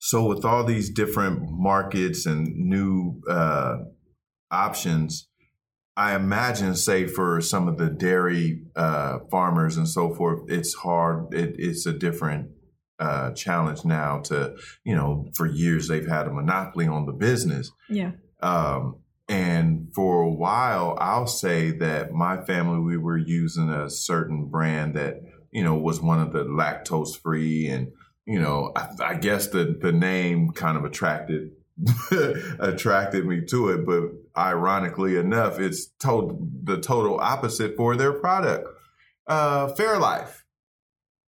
So 0.05 0.27
with 0.27 0.45
all 0.45 0.65
these 0.65 0.91
different 0.91 1.43
markets 1.49 2.27
and 2.27 2.49
new 2.57 3.23
uh, 3.31 3.77
options, 4.51 5.29
I 5.97 6.17
imagine, 6.17 6.75
say 6.75 7.07
for 7.07 7.41
some 7.41 7.69
of 7.69 7.79
the 7.79 7.89
dairy 7.89 8.65
uh, 8.75 9.21
farmers 9.31 9.77
and 9.77 9.89
so 9.89 10.13
forth, 10.13 10.41
it's 10.49 10.75
hard. 10.75 11.33
It, 11.33 11.55
it's 11.57 11.87
a 11.87 11.93
different 11.93 12.51
uh, 12.99 13.31
challenge 13.35 13.85
now. 13.85 14.19
To 14.23 14.57
you 14.83 14.97
know, 14.97 15.31
for 15.37 15.47
years 15.47 15.87
they've 15.87 16.09
had 16.09 16.27
a 16.27 16.33
monopoly 16.33 16.89
on 16.89 17.07
the 17.07 17.13
business. 17.13 17.71
yeah. 17.89 18.11
Um, 18.43 19.02
and 19.33 19.89
for 19.95 20.21
a 20.21 20.31
while, 20.31 20.99
I'll 21.01 21.27
say 21.27 21.71
that 21.79 22.13
my 22.13 22.45
family, 22.45 22.81
we 22.81 22.99
were 22.99 23.17
using 23.17 23.71
a 23.71 23.89
certain 23.89 24.45
brand 24.45 24.95
that, 24.95 25.23
you 25.51 25.65
know, 25.65 25.75
was 25.75 26.03
one 26.03 26.21
of 26.21 26.35
the 26.35 26.45
lactose 26.45 27.17
free. 27.17 27.67
And, 27.67 27.93
you 28.27 28.39
know, 28.39 28.73
I, 28.77 28.89
I 29.01 29.15
guess 29.15 29.47
the, 29.47 29.75
the 29.81 29.91
name 29.91 30.51
kind 30.51 30.77
of 30.77 30.85
attracted, 30.85 31.53
attracted 32.61 33.25
me 33.25 33.41
to 33.47 33.71
it. 33.71 33.87
But 33.87 34.03
ironically 34.37 35.17
enough, 35.17 35.59
it's 35.59 35.87
total, 35.99 36.47
the 36.63 36.79
total 36.79 37.19
opposite 37.19 37.75
for 37.75 37.97
their 37.97 38.13
product. 38.13 38.69
Uh, 39.27 39.73
Fairlife. 39.73 40.43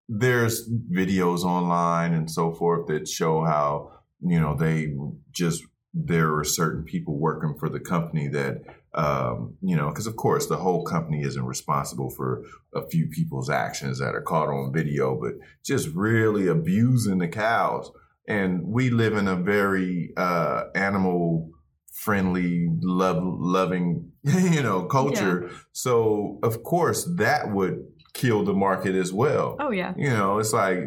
There's 0.10 0.70
videos 0.70 1.46
online 1.46 2.14
and 2.14 2.30
so 2.30 2.52
forth 2.52 2.88
that 2.88 3.08
show 3.08 3.46
how, 3.46 3.94
you 4.20 4.42
know, 4.42 4.58
they 4.58 4.94
just 5.32 5.64
there 5.94 6.36
are 6.36 6.44
certain 6.44 6.84
people 6.84 7.18
working 7.18 7.56
for 7.60 7.70
the 7.70 7.80
company 7.80 8.28
that 8.28 8.64
um, 8.96 9.56
you 9.62 9.76
know 9.76 9.90
because 9.90 10.08
of 10.08 10.16
course 10.16 10.48
the 10.48 10.58
whole 10.58 10.84
company 10.84 11.22
isn't 11.22 11.46
responsible 11.46 12.10
for 12.10 12.44
a 12.74 12.86
few 12.88 13.08
people's 13.08 13.50
actions 13.50 14.00
that 14.00 14.16
are 14.16 14.22
caught 14.22 14.50
on 14.50 14.74
video 14.74 15.20
but 15.20 15.34
just 15.64 15.90
really 15.90 16.48
abusing 16.48 17.20
the 17.20 17.28
cows. 17.28 17.92
And 18.28 18.68
we 18.68 18.90
live 18.90 19.18
in 19.18 19.28
a 19.28 19.36
very 19.36 20.14
uh, 20.16 20.66
animal 20.74 21.52
friendly 21.92 22.68
love 22.82 23.22
loving 23.22 24.12
you 24.24 24.64
know 24.64 24.86
culture. 24.86 25.52
So 25.74 26.40
of 26.42 26.64
course 26.64 27.08
that 27.18 27.52
would 27.52 27.86
kill 28.14 28.44
the 28.44 28.54
market 28.54 28.96
as 28.96 29.12
well 29.12 29.58
Oh 29.60 29.72
yeah. 29.72 29.94
you 29.98 30.10
know, 30.10 30.40
it's 30.40 30.54
like 30.54 30.80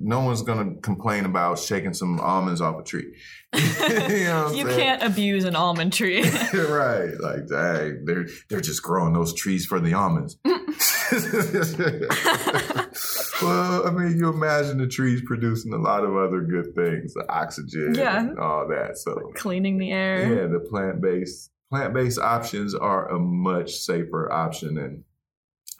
no 0.00 0.20
one's 0.20 0.42
gonna 0.42 0.74
complain 0.82 1.24
about 1.24 1.58
shaking 1.58 1.94
some 1.94 2.20
almonds 2.20 2.60
off 2.60 2.80
a 2.80 2.84
tree. 2.84 3.14
you 3.54 3.60
know 4.24 4.50
you 4.52 4.64
saying? 4.66 4.78
can't 4.78 5.02
abuse 5.02 5.44
an 5.44 5.56
almond 5.56 5.92
tree. 5.92 6.22
right. 6.54 7.10
Like, 7.20 7.48
hey, 7.50 7.92
they're 8.04 8.26
they're 8.50 8.60
just 8.60 8.82
growing 8.82 9.12
those 9.12 9.32
trees 9.34 9.66
for 9.66 9.80
the 9.80 9.94
almonds. 9.94 10.36
Mm. 10.46 10.60
well, 13.42 13.86
I 13.86 13.90
mean, 13.90 14.18
you 14.18 14.28
imagine 14.28 14.78
the 14.78 14.86
trees 14.86 15.22
producing 15.26 15.72
a 15.72 15.78
lot 15.78 16.04
of 16.04 16.16
other 16.16 16.40
good 16.40 16.74
things, 16.74 17.14
the 17.14 17.24
oxygen 17.28 17.94
Yeah. 17.94 18.20
and 18.20 18.38
all 18.38 18.66
that. 18.68 18.98
So 18.98 19.32
Cleaning 19.34 19.78
the 19.78 19.90
air. 19.92 20.34
yeah, 20.42 20.46
the 20.46 20.60
plant 20.60 21.00
based 21.00 21.50
plant 21.70 21.94
based 21.94 22.18
options 22.18 22.74
are 22.74 23.08
a 23.10 23.18
much 23.18 23.72
safer 23.74 24.30
option. 24.32 24.78
And 24.78 25.04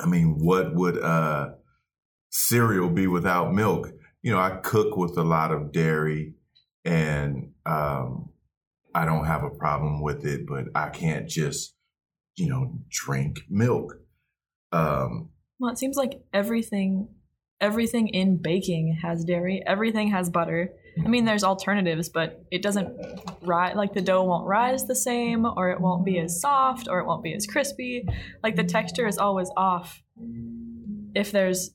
I 0.00 0.06
mean, 0.06 0.38
what 0.38 0.74
would 0.74 0.98
uh, 0.98 1.50
cereal 2.30 2.88
be 2.88 3.06
without 3.06 3.54
milk? 3.54 3.90
You 4.22 4.32
know, 4.32 4.38
I 4.38 4.58
cook 4.62 4.96
with 4.96 5.16
a 5.18 5.22
lot 5.22 5.52
of 5.52 5.72
dairy, 5.72 6.34
and 6.84 7.52
um, 7.66 8.30
I 8.94 9.04
don't 9.04 9.26
have 9.26 9.44
a 9.44 9.50
problem 9.50 10.02
with 10.02 10.24
it, 10.24 10.46
but 10.46 10.66
I 10.74 10.88
can't 10.88 11.28
just 11.28 11.74
you 12.36 12.48
know 12.48 12.78
drink 12.90 13.40
milk. 13.48 13.94
Um, 14.72 15.30
Well, 15.58 15.72
it 15.72 15.78
seems 15.78 15.96
like 15.96 16.22
everything 16.32 17.08
everything 17.60 18.08
in 18.08 18.36
baking 18.36 18.98
has 19.02 19.24
dairy. 19.24 19.62
Everything 19.66 20.10
has 20.10 20.30
butter. 20.30 20.70
I 21.02 21.08
mean, 21.08 21.24
there's 21.24 21.44
alternatives, 21.44 22.08
but 22.08 22.44
it 22.50 22.62
doesn't 22.62 22.96
rise 23.42 23.74
like 23.76 23.94
the 23.94 24.00
dough 24.00 24.24
won't 24.24 24.46
rise 24.46 24.86
the 24.86 24.94
same, 24.94 25.44
or 25.44 25.70
it 25.70 25.80
won't 25.80 26.04
be 26.04 26.18
as 26.18 26.40
soft, 26.40 26.88
or 26.88 27.00
it 27.00 27.06
won't 27.06 27.22
be 27.22 27.34
as 27.34 27.46
crispy. 27.46 28.06
Like 28.42 28.56
the 28.56 28.64
texture 28.64 29.06
is 29.06 29.18
always 29.18 29.50
off 29.56 30.02
if 31.14 31.32
there's 31.32 31.70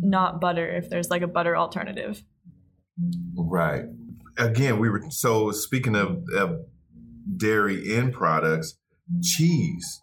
not 0.00 0.40
butter. 0.40 0.68
If 0.68 0.90
there's 0.90 1.10
like 1.10 1.22
a 1.22 1.28
butter 1.28 1.56
alternative. 1.56 2.22
Right. 3.36 3.84
Again, 4.38 4.78
we 4.78 4.90
were 4.90 5.02
so 5.10 5.52
speaking 5.52 5.94
of, 5.94 6.24
of 6.36 6.60
dairy 7.36 7.94
end 7.94 8.12
products, 8.12 8.78
cheese 9.22 10.00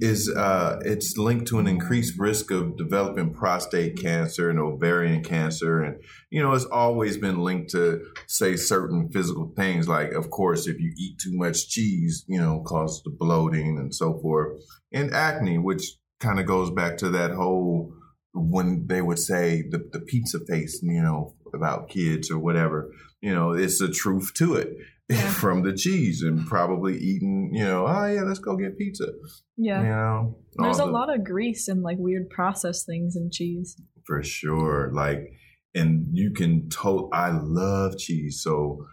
is 0.00 0.28
uh 0.28 0.78
it's 0.84 1.16
linked 1.16 1.46
to 1.48 1.58
an 1.58 1.66
increased 1.66 2.18
risk 2.18 2.50
of 2.50 2.76
developing 2.76 3.32
prostate 3.32 3.96
cancer 4.00 4.50
and 4.50 4.58
ovarian 4.58 5.22
cancer. 5.22 5.82
And 5.82 6.02
you 6.30 6.42
know 6.42 6.52
it's 6.52 6.64
always 6.64 7.16
been 7.16 7.40
linked 7.40 7.70
to 7.70 8.00
say 8.26 8.56
certain 8.56 9.08
physical 9.10 9.52
things 9.56 9.88
like 9.88 10.12
of 10.12 10.30
course 10.30 10.66
if 10.66 10.78
you 10.78 10.92
eat 10.96 11.18
too 11.18 11.32
much 11.34 11.68
cheese 11.68 12.24
you 12.28 12.40
know 12.40 12.62
causes 12.66 13.02
the 13.04 13.10
bloating 13.10 13.78
and 13.78 13.94
so 13.94 14.18
forth. 14.20 14.62
And 14.92 15.12
acne 15.12 15.58
which 15.58 15.82
kind 16.20 16.40
of 16.40 16.46
goes 16.46 16.70
back 16.70 16.96
to 16.98 17.08
that 17.10 17.32
whole 17.32 17.92
when 18.34 18.86
they 18.86 19.02
would 19.02 19.18
say 19.18 19.62
the, 19.68 19.88
the 19.92 20.00
pizza 20.00 20.38
face 20.40 20.80
you 20.82 21.02
know 21.02 21.34
about 21.54 21.88
kids 21.88 22.30
or 22.30 22.38
whatever 22.38 22.90
you 23.20 23.34
know 23.34 23.52
it's 23.52 23.78
the 23.78 23.88
truth 23.88 24.32
to 24.34 24.54
it 24.54 24.76
Yeah. 25.10 25.30
from 25.32 25.62
the 25.62 25.72
cheese 25.72 26.22
and 26.22 26.46
probably 26.46 26.98
eating 26.98 27.50
you 27.54 27.64
know 27.64 27.86
oh 27.86 28.06
yeah 28.06 28.22
let's 28.24 28.40
go 28.40 28.56
get 28.56 28.76
pizza 28.76 29.06
Yeah. 29.56 29.80
you 29.82 29.88
know 29.88 30.38
There's 30.56 30.80
a 30.80 30.84
the- 30.84 30.90
lot 30.90 31.08
of 31.14 31.24
grease 31.24 31.66
and 31.68 31.82
like 31.82 31.96
weird 31.98 32.28
processed 32.28 32.84
things 32.84 33.16
in 33.16 33.30
cheese. 33.32 33.80
for 34.06 34.22
sure 34.22 34.90
like 34.92 35.32
and 35.74 36.08
you 36.12 36.32
can 36.32 36.68
to 36.82 37.08
i 37.12 37.30
love 37.30 37.96
cheese 37.96 38.42
so 38.42 38.84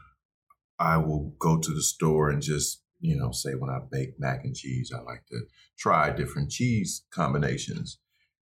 i 0.79 0.95
will 0.97 1.33
go 1.39 1.57
to 1.57 1.73
the 1.73 1.81
store 1.81 2.29
and 2.29 2.41
just 2.41 2.81
you 3.01 3.17
know 3.17 3.31
say 3.31 3.51
when 3.51 3.69
i 3.69 3.79
bake 3.91 4.13
mac 4.17 4.39
and 4.45 4.55
cheese 4.55 4.91
i 4.95 5.01
like 5.01 5.25
to 5.27 5.39
try 5.77 6.11
different 6.11 6.49
cheese 6.49 7.03
combinations 7.13 7.99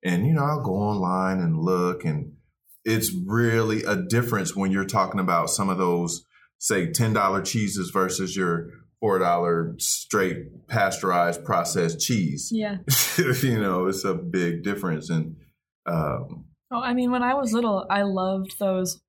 and 0.03 0.27
you 0.27 0.33
know 0.33 0.43
i'll 0.43 0.61
go 0.63 0.73
online 0.75 1.39
and 1.39 1.57
look 1.57 2.05
and 2.05 2.33
it's 2.83 3.11
really 3.25 3.83
a 3.85 3.95
difference 3.95 4.55
when 4.55 4.71
you're 4.71 4.85
talking 4.85 5.19
about 5.19 5.49
some 5.49 5.69
of 5.69 5.79
those 5.79 6.23
say 6.59 6.87
$10 6.87 7.45
cheeses 7.45 7.89
versus 7.91 8.35
your 8.35 8.69
$4 9.03 9.81
straight 9.81 10.67
pasteurized 10.67 11.43
processed 11.43 11.99
cheese 11.99 12.49
Yeah. 12.51 12.77
you 13.17 13.61
know 13.61 13.87
it's 13.87 14.03
a 14.03 14.13
big 14.15 14.63
difference 14.63 15.09
and 15.09 15.35
um, 15.85 16.45
Oh, 16.71 16.81
I 16.81 16.93
mean, 16.93 17.11
when 17.11 17.23
I 17.23 17.35
was 17.35 17.53
little, 17.53 17.85
I 17.89 18.01
loved 18.01 18.57
those 18.59 19.01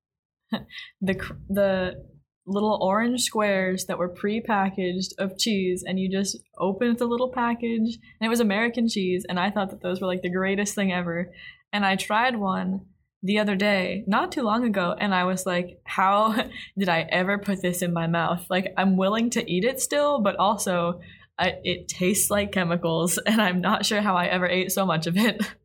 the 1.01 1.35
the 1.49 2.05
little 2.45 2.79
orange 2.81 3.23
squares 3.23 3.85
that 3.87 3.97
were 3.97 4.07
pre-packaged 4.07 5.13
of 5.17 5.37
cheese, 5.37 5.83
and 5.85 5.99
you 5.99 6.09
just 6.09 6.37
opened 6.57 6.99
the 6.99 7.05
little 7.05 7.31
package, 7.31 7.97
and 8.19 8.25
it 8.25 8.29
was 8.29 8.39
American 8.39 8.87
cheese, 8.87 9.25
and 9.27 9.39
I 9.39 9.49
thought 9.51 9.71
that 9.71 9.81
those 9.81 9.99
were 9.99 10.07
like 10.07 10.21
the 10.21 10.29
greatest 10.29 10.75
thing 10.75 10.91
ever. 10.93 11.31
And 11.73 11.85
I 11.85 11.97
tried 11.97 12.37
one 12.37 12.85
the 13.23 13.39
other 13.39 13.55
day, 13.55 14.03
not 14.07 14.31
too 14.31 14.43
long 14.43 14.63
ago, 14.63 14.95
and 14.97 15.13
I 15.13 15.23
was 15.23 15.45
like, 15.45 15.79
"How 15.85 16.33
did 16.77 16.89
I 16.89 17.01
ever 17.09 17.37
put 17.37 17.61
this 17.61 17.81
in 17.81 17.93
my 17.93 18.07
mouth? 18.07 18.45
Like, 18.49 18.73
I'm 18.77 18.97
willing 18.97 19.29
to 19.31 19.51
eat 19.51 19.63
it 19.63 19.79
still, 19.81 20.21
but 20.21 20.35
also." 20.37 21.01
I, 21.39 21.53
it 21.63 21.87
tastes 21.87 22.31
like 22.31 22.51
chemicals, 22.51 23.17
and 23.27 23.39
I'm 23.39 23.61
not 23.61 23.85
sure 23.85 24.01
how 24.01 24.15
I 24.15 24.25
ever 24.25 24.47
ate 24.47 24.71
so 24.71 24.87
much 24.87 25.07
of 25.07 25.17
it. 25.17 25.41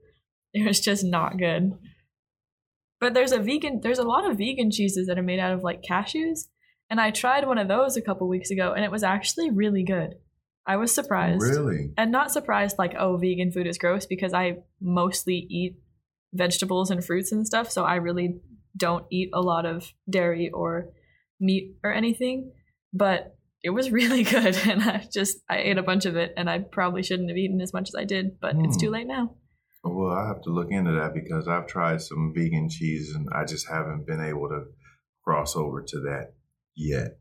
It 0.54 0.66
was 0.66 0.80
just 0.80 1.02
not 1.02 1.38
good. 1.38 1.72
But 3.00 3.14
there's 3.14 3.32
a 3.32 3.38
vegan, 3.38 3.80
there's 3.82 3.98
a 3.98 4.04
lot 4.04 4.30
of 4.30 4.38
vegan 4.38 4.70
cheeses 4.70 5.06
that 5.06 5.18
are 5.18 5.22
made 5.22 5.40
out 5.40 5.52
of 5.52 5.62
like 5.62 5.82
cashews. 5.82 6.48
And 6.90 7.00
I 7.00 7.10
tried 7.10 7.46
one 7.46 7.58
of 7.58 7.68
those 7.68 7.96
a 7.96 8.02
couple 8.02 8.28
weeks 8.28 8.50
ago 8.50 8.72
and 8.72 8.84
it 8.84 8.90
was 8.90 9.02
actually 9.02 9.50
really 9.50 9.82
good. 9.82 10.14
I 10.66 10.76
was 10.76 10.94
surprised. 10.94 11.42
really 11.42 11.92
And 11.96 12.12
not 12.12 12.30
surprised 12.30 12.78
like, 12.78 12.94
oh, 12.96 13.16
vegan 13.16 13.50
food 13.50 13.66
is 13.66 13.78
gross 13.78 14.06
because 14.06 14.34
I 14.34 14.58
mostly 14.80 15.46
eat 15.50 15.76
vegetables 16.32 16.90
and 16.90 17.04
fruits 17.04 17.32
and 17.32 17.46
stuff. 17.46 17.70
So 17.70 17.84
I 17.84 17.96
really 17.96 18.40
don't 18.76 19.04
eat 19.10 19.30
a 19.34 19.40
lot 19.40 19.66
of 19.66 19.92
dairy 20.08 20.50
or 20.50 20.88
meat 21.40 21.76
or 21.84 21.92
anything. 21.92 22.52
But 22.92 23.36
it 23.62 23.70
was 23.70 23.90
really 23.98 24.22
good. 24.24 24.56
And 24.66 24.82
I 24.82 25.06
just, 25.12 25.38
I 25.48 25.58
ate 25.58 25.78
a 25.78 25.82
bunch 25.82 26.04
of 26.06 26.16
it 26.16 26.32
and 26.36 26.48
I 26.50 26.58
probably 26.60 27.02
shouldn't 27.02 27.28
have 27.30 27.36
eaten 27.38 27.60
as 27.60 27.72
much 27.72 27.88
as 27.90 27.94
I 27.96 28.04
did, 28.04 28.40
but 28.40 28.54
it's 28.58 28.76
too 28.76 28.88
Hmm. 28.88 28.92
late 28.94 29.06
now. 29.06 29.34
Well, 29.84 30.12
I 30.12 30.28
have 30.28 30.42
to 30.42 30.50
look 30.50 30.68
into 30.70 30.92
that 30.92 31.12
because 31.12 31.48
I've 31.48 31.66
tried 31.66 32.00
some 32.02 32.32
vegan 32.34 32.68
cheese 32.70 33.12
and 33.16 33.28
I 33.34 33.44
just 33.44 33.68
haven't 33.68 34.06
been 34.06 34.20
able 34.20 34.48
to 34.48 34.66
cross 35.24 35.56
over 35.56 35.82
to 35.82 36.00
that 36.02 36.34
yet. 36.76 37.18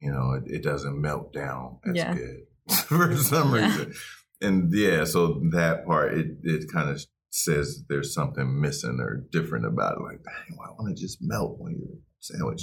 you 0.00 0.12
know, 0.12 0.32
it, 0.34 0.56
it 0.56 0.62
doesn't 0.62 1.00
melt 1.00 1.32
down 1.32 1.78
as 1.88 1.96
Yeah. 1.96 2.12
good 2.14 2.40
for 2.88 3.16
some 3.16 3.54
Yeah. 3.54 3.66
reason. 3.66 3.94
And 4.42 4.70
yeah, 4.74 5.04
so 5.04 5.40
that 5.52 5.86
part 5.86 6.12
it 6.12 6.26
it 6.42 6.70
kind 6.70 6.90
of 6.90 7.02
says 7.34 7.82
there's 7.88 8.14
something 8.14 8.60
missing 8.60 8.98
or 9.00 9.24
different 9.32 9.66
about 9.66 9.96
it. 9.96 10.02
Like, 10.02 10.22
dang, 10.22 10.56
why 10.56 10.66
want 10.78 10.96
to 10.96 11.02
just 11.02 11.18
melt 11.20 11.56
when 11.58 11.72
you're 11.78 11.98
sandwich? 12.20 12.62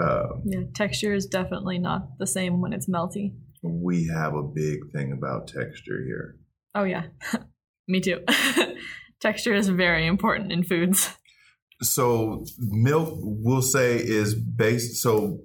Um, 0.00 0.42
Yeah, 0.44 0.60
texture 0.74 1.12
is 1.12 1.26
definitely 1.26 1.78
not 1.78 2.18
the 2.18 2.26
same 2.26 2.60
when 2.60 2.72
it's 2.72 2.88
melty. 2.88 3.34
we 3.62 4.06
have 4.06 4.34
a 4.34 4.42
big 4.42 4.78
thing 4.94 5.12
about 5.12 5.48
texture 5.48 6.02
here. 6.06 6.36
Oh 6.74 6.84
yeah, 6.84 7.04
me 7.88 8.00
too. 8.00 8.20
texture 9.20 9.54
is 9.54 9.68
very 9.68 10.06
important 10.06 10.52
in 10.52 10.62
foods. 10.62 11.10
So 11.82 12.44
milk, 12.58 13.14
we'll 13.20 13.62
say, 13.62 13.96
is 13.96 14.34
based. 14.34 15.02
So 15.02 15.40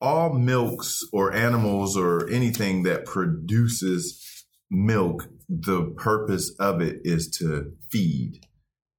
all 0.00 0.32
milks 0.34 1.00
or 1.12 1.32
animals 1.32 1.96
or 1.96 2.28
anything 2.28 2.82
that 2.82 3.04
produces 3.06 4.44
milk, 4.70 5.28
the 5.48 5.92
purpose 5.96 6.54
of 6.58 6.80
it 6.80 7.00
is 7.04 7.28
to 7.38 7.72
feed. 7.90 8.40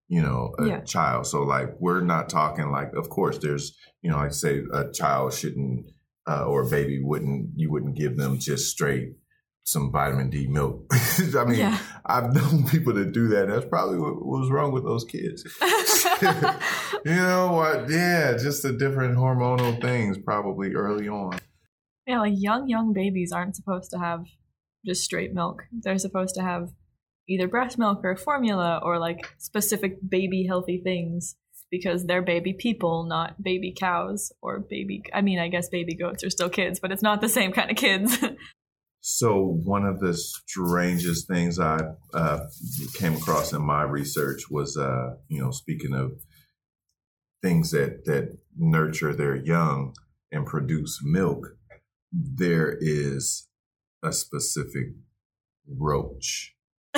You 0.08 0.22
know, 0.22 0.54
a 0.60 0.68
Yeah. 0.68 0.80
child. 0.82 1.26
So 1.26 1.42
like, 1.44 1.76
we're 1.80 2.02
not 2.02 2.30
talking 2.30 2.70
like. 2.72 2.94
Of 2.96 3.10
course, 3.10 3.38
there's 3.40 3.76
you 4.02 4.12
know, 4.12 4.18
like 4.18 4.34
say 4.34 4.62
a 4.74 4.92
child 4.92 5.34
shouldn't 5.34 5.88
uh, 6.28 6.46
or 6.46 6.62
a 6.68 6.70
baby 6.70 7.02
wouldn't. 7.02 7.50
You 7.56 7.72
wouldn't 7.72 7.96
give 7.98 8.16
them 8.18 8.38
just 8.38 8.70
straight 8.70 9.14
some 9.64 9.92
vitamin 9.92 10.30
D 10.30 10.46
milk. 10.46 10.86
I 10.94 11.44
mean, 11.46 11.58
Yeah. 11.58 11.80
I've 12.06 12.32
known 12.36 12.68
people 12.68 12.94
that 12.94 13.14
do 13.14 13.30
that. 13.30 13.48
That's 13.48 13.66
probably 13.66 13.98
what 13.98 14.24
was 14.24 14.52
wrong 14.52 14.72
with 14.72 14.84
those 14.84 15.04
kids. 15.06 15.44
You 17.06 17.16
know 17.16 17.52
what? 17.52 17.90
Yeah, 17.90 18.34
just 18.38 18.64
the 18.64 18.74
different 18.74 19.16
hormonal 19.18 19.80
things 19.82 20.18
probably 20.18 20.74
early 20.74 21.08
on. 21.08 21.38
yeah, 22.08 22.20
like 22.20 22.34
young 22.36 22.68
young 22.68 22.94
babies 22.94 23.32
aren't 23.32 23.56
supposed 23.56 23.92
to 23.92 24.00
have 24.00 24.26
just 24.86 25.04
straight 25.04 25.34
milk. 25.34 25.64
They're 25.72 25.98
supposed 25.98 26.36
to 26.36 26.42
have 26.42 26.70
either 27.28 27.48
breast 27.48 27.78
milk 27.78 28.02
or 28.04 28.16
formula 28.16 28.80
or 28.84 29.00
like 29.00 29.34
specific 29.38 29.98
baby 30.08 30.46
healthy 30.48 30.82
things 30.84 31.36
because 31.72 32.06
they're 32.06 32.22
baby 32.22 32.54
people, 32.54 33.06
not 33.06 33.42
baby 33.42 33.74
cows 33.78 34.32
or 34.42 34.60
baby. 34.60 35.04
I 35.14 35.22
mean, 35.22 35.40
I 35.40 35.48
guess 35.48 35.70
baby 35.70 35.96
goats 35.96 36.24
are 36.24 36.30
still 36.30 36.50
kids, 36.50 36.80
but 36.80 36.92
it's 36.92 37.02
not 37.02 37.22
the 37.22 37.30
same 37.30 37.52
kind 37.52 37.72
of 37.72 37.78
kids. 37.78 38.24
So 39.08 39.60
one 39.66 39.86
of 39.86 40.00
the 40.00 40.16
strangest 40.16 41.28
things 41.28 41.60
I 41.60 41.78
uh, 42.16 42.40
came 42.96 43.14
across 43.14 43.54
in 43.54 43.62
my 43.62 43.84
research 43.84 44.50
was, 44.50 44.76
uh, 44.78 45.18
you 45.28 45.40
know, 45.40 45.52
speaking 45.52 45.94
of 45.94 46.14
things 47.44 47.70
that 47.70 48.06
that 48.06 48.36
nurture 48.58 49.14
their 49.14 49.36
young 49.36 49.94
and 50.32 50.44
produce 50.44 51.02
milk, 51.04 51.56
there 52.12 52.76
is 52.82 53.48
a 54.06 54.14
specific 54.14 54.88
roach 55.68 56.56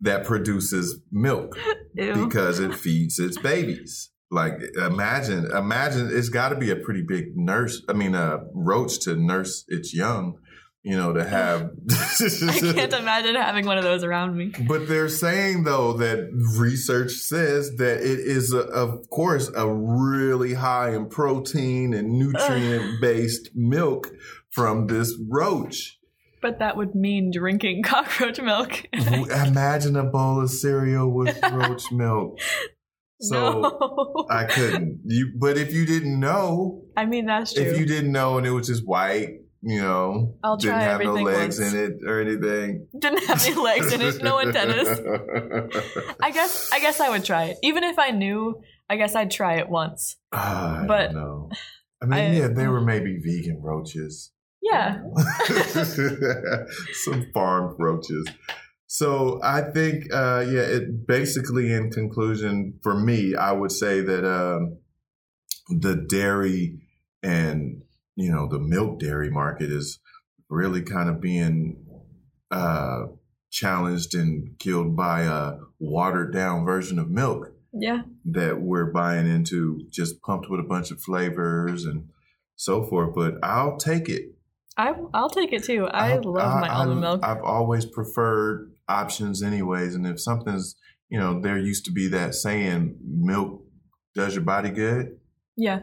that 0.00 0.24
produces 0.24 1.00
milk. 1.12 1.56
Ew. 1.94 2.26
because 2.26 2.60
it 2.60 2.74
feeds 2.74 3.18
its 3.18 3.38
babies. 3.38 4.10
Like 4.30 4.60
imagine, 4.76 5.50
imagine 5.50 6.08
it's 6.12 6.28
got 6.28 6.50
to 6.50 6.56
be 6.56 6.70
a 6.70 6.76
pretty 6.76 7.02
big 7.02 7.36
nurse. 7.36 7.82
I 7.88 7.94
mean, 7.94 8.14
a 8.14 8.40
roach 8.54 9.00
to 9.00 9.16
nurse 9.16 9.64
its 9.68 9.92
young. 9.92 10.38
You 10.82 10.96
know, 10.96 11.12
to 11.12 11.22
have. 11.22 11.72
I 11.90 12.72
can't 12.72 12.92
imagine 12.94 13.34
having 13.34 13.66
one 13.66 13.76
of 13.76 13.84
those 13.84 14.02
around 14.02 14.34
me. 14.34 14.50
But 14.66 14.88
they're 14.88 15.10
saying 15.10 15.64
though 15.64 15.92
that 15.94 16.30
research 16.58 17.10
says 17.12 17.76
that 17.76 17.98
it 17.98 18.18
is, 18.18 18.54
a, 18.54 18.60
of 18.60 19.10
course, 19.10 19.50
a 19.54 19.70
really 19.70 20.54
high 20.54 20.94
in 20.94 21.10
protein 21.10 21.92
and 21.92 22.18
nutrient 22.18 22.98
based 23.02 23.50
milk 23.54 24.10
from 24.50 24.86
this 24.86 25.18
roach. 25.28 25.98
But 26.42 26.58
that 26.60 26.76
would 26.76 26.94
mean 26.94 27.30
drinking 27.32 27.82
cockroach 27.84 28.40
milk. 28.40 28.84
Imagine 28.92 29.96
a 29.96 30.04
bowl 30.04 30.42
of 30.42 30.50
cereal 30.50 31.10
with 31.10 31.38
roach 31.52 31.90
milk. 31.92 32.38
So 33.20 33.60
no. 33.60 34.26
I 34.30 34.44
couldn't. 34.44 35.00
You, 35.04 35.32
but 35.38 35.58
if 35.58 35.74
you 35.74 35.84
didn't 35.84 36.18
know, 36.18 36.82
I 36.96 37.04
mean, 37.04 37.26
that's 37.26 37.52
true. 37.52 37.64
if 37.64 37.78
you 37.78 37.84
didn't 37.84 38.12
know 38.12 38.38
and 38.38 38.46
it 38.46 38.50
was 38.50 38.66
just 38.66 38.86
white, 38.86 39.40
you 39.62 39.82
know, 39.82 40.36
I'll 40.42 40.56
didn't 40.56 40.76
try 40.76 40.82
have 40.84 41.02
no 41.02 41.12
legs 41.12 41.60
once. 41.60 41.74
in 41.74 41.78
it 41.78 41.92
or 42.06 42.22
anything. 42.22 42.86
Didn't 42.98 43.26
have 43.26 43.44
any 43.44 43.54
legs 43.56 43.92
in 43.92 44.00
it, 44.00 44.22
no 44.22 44.40
antennas. 44.40 44.88
I 46.22 46.30
guess 46.30 46.72
I 46.72 46.80
guess 46.80 46.98
I 46.98 47.10
would 47.10 47.24
try 47.26 47.44
it. 47.46 47.58
Even 47.62 47.84
if 47.84 47.98
I 47.98 48.10
knew, 48.10 48.62
I 48.88 48.96
guess 48.96 49.14
I'd 49.14 49.30
try 49.30 49.56
it 49.58 49.68
once. 49.68 50.16
Ah, 50.32 50.84
I 50.84 50.86
But- 50.86 51.12
don't 51.12 51.14
know. 51.14 51.50
I 52.02 52.06
mean, 52.06 52.18
I- 52.18 52.32
yeah, 52.38 52.46
they 52.48 52.64
mm. 52.64 52.70
were 52.72 52.80
maybe 52.80 53.20
vegan 53.22 53.60
roaches. 53.62 54.32
Yeah. 54.62 54.98
Some 56.92 57.26
farmed 57.32 57.76
roaches. 57.78 58.26
So 58.86 59.40
I 59.42 59.62
think, 59.62 60.12
uh, 60.12 60.44
yeah, 60.48 60.62
it 60.62 61.06
basically, 61.06 61.72
in 61.72 61.90
conclusion, 61.90 62.78
for 62.82 62.94
me, 62.94 63.34
I 63.36 63.52
would 63.52 63.72
say 63.72 64.00
that 64.00 64.24
um, 64.24 64.78
the 65.68 65.94
dairy 66.08 66.80
and 67.22 67.82
you 68.16 68.32
know 68.32 68.48
the 68.48 68.58
milk 68.58 68.98
dairy 68.98 69.30
market 69.30 69.70
is 69.70 69.98
really 70.48 70.82
kind 70.82 71.08
of 71.08 71.20
being 71.20 71.86
uh, 72.50 73.02
challenged 73.50 74.14
and 74.14 74.58
killed 74.58 74.96
by 74.96 75.22
a 75.22 75.54
watered 75.78 76.32
down 76.32 76.64
version 76.64 76.98
of 76.98 77.08
milk 77.08 77.52
Yeah. 77.72 78.02
that 78.24 78.60
we're 78.60 78.90
buying 78.90 79.28
into, 79.30 79.86
just 79.90 80.20
pumped 80.22 80.50
with 80.50 80.58
a 80.60 80.64
bunch 80.64 80.90
of 80.90 81.00
flavors 81.00 81.84
and 81.84 82.08
so 82.56 82.82
forth. 82.82 83.14
But 83.14 83.34
I'll 83.44 83.76
take 83.76 84.08
it. 84.08 84.32
I 84.80 84.94
I'll 85.14 85.30
take 85.30 85.52
it 85.52 85.64
too. 85.64 85.86
I 85.86 86.12
I'll- 86.12 86.22
love 86.24 86.60
my 86.60 86.68
I- 86.68 86.74
almond 86.74 87.00
milk. 87.00 87.20
I've 87.22 87.42
always 87.42 87.84
preferred 87.86 88.72
options, 88.88 89.42
anyways. 89.42 89.94
And 89.94 90.06
if 90.06 90.20
something's, 90.20 90.76
you 91.08 91.18
know, 91.18 91.40
there 91.40 91.58
used 91.58 91.84
to 91.86 91.92
be 91.92 92.08
that 92.08 92.34
saying, 92.34 92.96
"Milk 93.04 93.62
does 94.14 94.34
your 94.34 94.44
body 94.44 94.70
good." 94.70 95.18
yeah. 95.56 95.80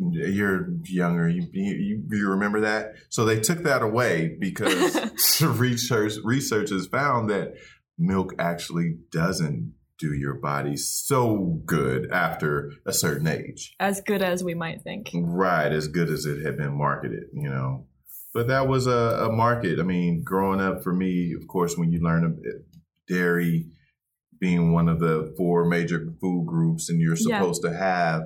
You're 0.00 0.68
younger. 0.84 1.28
You, 1.28 1.44
you 1.52 2.04
you 2.08 2.28
remember 2.30 2.60
that? 2.60 2.92
So 3.08 3.24
they 3.24 3.40
took 3.40 3.64
that 3.64 3.82
away 3.82 4.36
because 4.38 5.40
research 5.42 6.12
researchers 6.22 6.86
found 6.86 7.28
that 7.30 7.54
milk 7.98 8.32
actually 8.38 8.98
doesn't 9.10 9.74
do 9.98 10.12
your 10.14 10.34
body 10.34 10.76
so 10.76 11.60
good 11.66 12.12
after 12.12 12.70
a 12.86 12.92
certain 12.92 13.26
age. 13.26 13.74
As 13.80 14.00
good 14.00 14.22
as 14.22 14.44
we 14.44 14.54
might 14.54 14.82
think. 14.82 15.10
Right, 15.12 15.72
as 15.72 15.88
good 15.88 16.08
as 16.10 16.24
it 16.26 16.44
had 16.46 16.56
been 16.56 16.78
marketed, 16.78 17.24
you 17.32 17.50
know. 17.50 17.88
But 18.38 18.46
that 18.46 18.68
was 18.68 18.86
a, 18.86 19.26
a 19.26 19.32
market. 19.32 19.80
I 19.80 19.82
mean, 19.82 20.22
growing 20.22 20.60
up 20.60 20.84
for 20.84 20.92
me, 20.94 21.32
of 21.32 21.48
course, 21.48 21.76
when 21.76 21.90
you 21.90 21.98
learn 21.98 22.38
it, 22.44 22.64
dairy 23.12 23.66
being 24.38 24.70
one 24.72 24.88
of 24.88 25.00
the 25.00 25.34
four 25.36 25.64
major 25.64 26.14
food 26.20 26.46
groups, 26.46 26.88
and 26.88 27.00
you're 27.00 27.16
Yeah. 27.16 27.40
supposed 27.40 27.62
to 27.62 27.76
have 27.76 28.22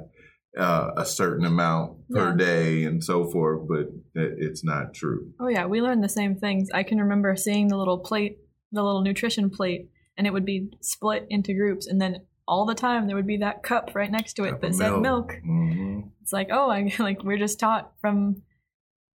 uh, 0.55 0.91
a 0.99 1.07
certain 1.07 1.47
amount 1.47 2.11
per 2.11 2.29
Yeah. 2.29 2.37
day 2.37 2.85
and 2.85 3.03
so 3.03 3.25
forth, 3.31 3.67
but 3.67 3.87
it, 4.23 4.35
it's 4.37 4.63
not 4.63 4.93
true. 4.93 5.33
Oh 5.41 5.49
yeah, 5.49 5.65
we 5.65 5.81
learned 5.81 6.05
the 6.05 6.11
same 6.11 6.37
things. 6.37 6.69
I 6.75 6.83
can 6.83 6.99
remember 7.01 7.35
seeing 7.35 7.69
the 7.69 7.79
little 7.79 7.99
plate, 7.99 8.37
the 8.71 8.83
little 8.83 9.01
nutrition 9.01 9.49
plate, 9.49 9.89
and 10.19 10.27
it 10.27 10.33
would 10.35 10.45
be 10.45 10.69
split 10.83 11.27
into 11.31 11.55
groups, 11.55 11.87
and 11.87 11.99
then 12.03 12.27
all 12.47 12.67
the 12.67 12.75
time 12.75 13.07
there 13.07 13.17
would 13.17 13.27
be 13.27 13.39
that 13.39 13.63
cup 13.63 13.93
right 13.95 14.11
next 14.11 14.35
to 14.35 14.45
it 14.45 14.51
Cup 14.51 14.61
that 14.61 14.75
said 14.75 15.01
milk. 15.01 15.37
hmm 15.43 16.01
It's 16.21 16.35
like, 16.35 16.49
oh, 16.53 16.69
I 16.71 16.93
like 16.99 17.25
we're 17.25 17.39
just 17.39 17.59
taught 17.59 17.93
from 18.03 18.43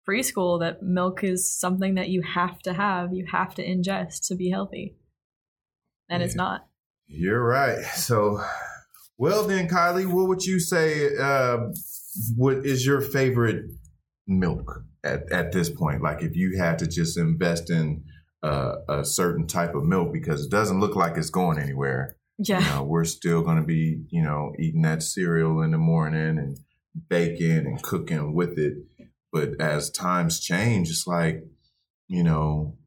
preschool 0.08 0.60
that 0.60 0.82
milk 0.82 1.24
is 1.24 1.50
something 1.50 1.94
that 1.94 2.08
you 2.08 2.22
have 2.22 2.60
to 2.60 2.72
have, 2.72 3.12
you 3.12 3.26
have 3.30 3.54
to 3.54 3.66
ingest 3.66 4.26
to 4.28 4.34
be 4.34 4.50
healthy, 4.50 4.96
and 6.08 6.22
it's 6.22 6.34
not. 6.34 6.66
You're 7.06 7.44
right. 7.44 7.84
So, 7.84 8.40
well 9.18 9.46
then, 9.46 9.68
Kylie, 9.68 10.06
what 10.06 10.28
would 10.28 10.44
you 10.44 10.58
say? 10.58 11.16
Uh, 11.16 11.68
what 12.36 12.64
is 12.64 12.86
your 12.86 13.00
favorite 13.00 13.64
milk 14.26 14.82
at, 15.02 15.30
at 15.32 15.52
this 15.52 15.70
point? 15.70 16.02
Like, 16.02 16.22
if 16.22 16.34
you 16.34 16.58
had 16.58 16.78
to 16.78 16.86
just 16.86 17.18
invest 17.18 17.70
in 17.70 18.04
uh, 18.42 18.76
a 18.88 19.04
certain 19.04 19.46
type 19.46 19.74
of 19.74 19.84
milk, 19.84 20.12
because 20.12 20.44
it 20.44 20.50
doesn't 20.50 20.80
look 20.80 20.96
like 20.96 21.16
it's 21.16 21.30
going 21.30 21.58
anywhere. 21.58 22.16
Yeah. 22.38 22.60
You 22.60 22.66
know, 22.66 22.82
we're 22.82 23.04
still 23.04 23.42
going 23.42 23.58
to 23.58 23.64
be, 23.64 24.02
you 24.10 24.22
know, 24.22 24.52
eating 24.58 24.82
that 24.82 25.02
cereal 25.02 25.62
in 25.62 25.70
the 25.70 25.78
morning 25.78 26.38
and 26.38 26.58
baking 27.08 27.58
and 27.58 27.82
cooking 27.82 28.34
with 28.34 28.58
it. 28.58 28.74
But 29.34 29.60
as 29.60 29.90
times 29.90 30.38
change, 30.38 30.90
it's 30.90 31.08
like, 31.08 31.42
you 32.06 32.22
know, 32.22 32.78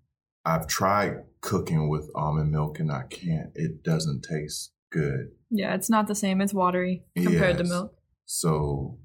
I've 0.46 0.66
tried 0.66 1.18
cooking 1.42 1.90
with 1.90 2.10
almond 2.16 2.52
milk 2.52 2.80
and 2.80 2.90
I 2.90 3.04
can't. 3.10 3.50
It 3.54 3.84
doesn't 3.84 4.22
taste 4.22 4.72
good. 4.90 5.32
Yeah, 5.50 5.76
it's 5.76 5.90
not 5.90 6.08
the 6.08 6.16
same. 6.16 6.40
It's 6.40 6.54
watery 6.54 7.04
compared 7.18 7.58
to 7.58 7.66
milk. 7.66 7.96
So, 8.24 8.98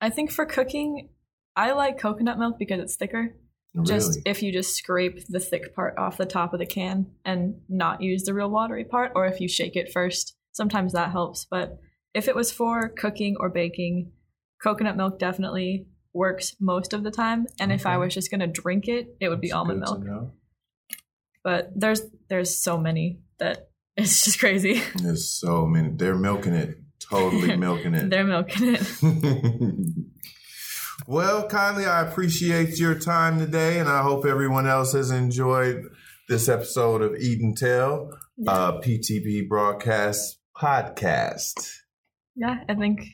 I 0.00 0.10
think 0.10 0.32
for 0.32 0.44
cooking, 0.44 1.10
I 1.54 1.70
like 1.70 1.98
coconut 1.98 2.36
milk 2.36 2.56
because 2.58 2.80
it's 2.80 2.96
thicker. 2.96 3.36
Just 3.84 4.18
if 4.26 4.42
you 4.42 4.52
just 4.52 4.74
scrape 4.74 5.20
the 5.28 5.38
thick 5.38 5.72
part 5.76 5.96
off 5.96 6.16
the 6.16 6.26
top 6.26 6.52
of 6.52 6.58
the 6.58 6.66
can 6.66 7.12
and 7.24 7.60
not 7.68 8.02
use 8.02 8.24
the 8.24 8.34
real 8.34 8.50
watery 8.50 8.84
part, 8.84 9.12
or 9.14 9.24
if 9.26 9.40
you 9.40 9.46
shake 9.46 9.76
it 9.76 9.92
first, 9.92 10.34
sometimes 10.50 10.94
that 10.94 11.12
helps. 11.12 11.46
But 11.48 11.78
if 12.12 12.26
it 12.26 12.34
was 12.34 12.50
for 12.50 12.88
cooking 12.88 13.36
or 13.38 13.50
baking, 13.50 14.10
coconut 14.60 14.96
milk 14.96 15.20
definitely. 15.20 15.86
Works 16.12 16.56
most 16.60 16.92
of 16.92 17.04
the 17.04 17.10
time. 17.10 17.46
And 17.60 17.70
if 17.70 17.86
I 17.86 17.96
was 17.98 18.12
just 18.14 18.30
gonna 18.30 18.46
drink 18.46 18.88
it, 18.88 19.16
it 19.20 19.28
would 19.28 19.40
be 19.40 19.52
almond 19.52 19.80
milk. 19.80 20.04
But 21.42 21.70
there's 21.74 22.02
there's 22.28 22.56
so 22.56 22.78
many 22.78 23.20
that 23.38 23.70
it's 23.96 24.24
just 24.24 24.38
crazy. 24.38 24.82
There's 24.96 25.28
so 25.28 25.66
many. 25.66 25.90
They're 25.90 26.16
milking 26.16 26.54
it, 26.54 26.78
totally 26.98 27.56
milking 27.58 27.94
it. 27.94 28.10
They're 28.10 28.24
milking 28.24 28.74
it. 28.74 28.80
well, 31.06 31.48
Kylie, 31.48 31.88
I 31.88 32.02
appreciate 32.08 32.78
your 32.78 32.94
time 32.94 33.38
today, 33.38 33.78
and 33.78 33.88
I 33.88 34.02
hope 34.02 34.24
everyone 34.24 34.66
else 34.66 34.92
has 34.92 35.10
enjoyed 35.10 35.84
this 36.28 36.48
episode 36.48 37.02
of 37.02 37.16
Eat 37.16 37.40
and 37.40 37.56
Tell, 37.56 38.16
uh, 38.46 38.78
PTB 38.78 39.48
broadcast 39.48 40.38
podcast. 40.56 41.70
Yeah, 42.36 42.62
I 42.68 42.74
think 42.74 43.06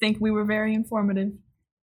think 0.00 0.18
we 0.20 0.30
were 0.30 0.44
very 0.44 0.74
informative. 0.74 1.32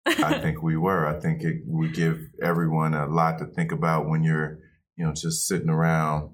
I 0.08 0.40
think 0.40 0.62
we 0.62 0.76
were. 0.76 1.06
I 1.06 1.18
think 1.20 1.42
it 1.42 1.62
would 1.66 1.94
give 1.94 2.18
everyone 2.42 2.94
a 2.94 3.06
lot 3.06 3.38
to 3.38 3.46
think 3.46 3.72
about 3.72 4.08
when 4.08 4.22
you're, 4.22 4.58
you 4.96 5.04
know, 5.04 5.12
just 5.12 5.46
sitting 5.46 5.68
around 5.70 6.30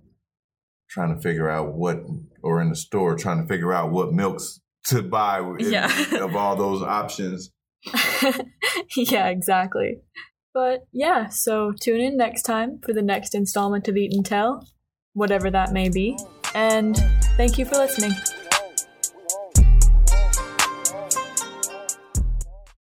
trying 0.91 1.15
to 1.15 1.21
figure 1.21 1.51
out 1.51 1.75
what, 1.75 1.99
or 2.43 2.61
in 2.61 2.69
the 2.71 2.77
store 2.77 3.17
trying 3.17 3.41
to 3.43 3.49
figure 3.49 3.73
out 3.73 3.91
what 3.91 4.13
milks 4.13 4.61
to 4.87 5.03
buy 5.03 5.41
in- 5.41 5.73
Yeah. 5.73 5.91
of 6.23 6.37
all 6.37 6.57
those 6.57 6.83
options. 6.83 7.51
yeah, 8.97 9.29
exactly. 9.29 9.97
But 10.53 10.87
yeah, 10.93 11.29
so 11.29 11.73
tune 11.81 12.01
in 12.01 12.17
next 12.17 12.43
time 12.43 12.79
for 12.85 12.93
the 12.93 13.03
next 13.03 13.35
installment 13.35 13.89
of 13.89 13.97
Eat 13.97 14.13
and 14.15 14.25
Tell, 14.25 14.67
whatever 15.13 15.51
that 15.51 15.73
may 15.73 15.89
be. 15.89 16.17
And 16.55 16.97
thank 17.37 17.59
you 17.59 17.65
for 17.65 17.75
listening. 17.75 18.13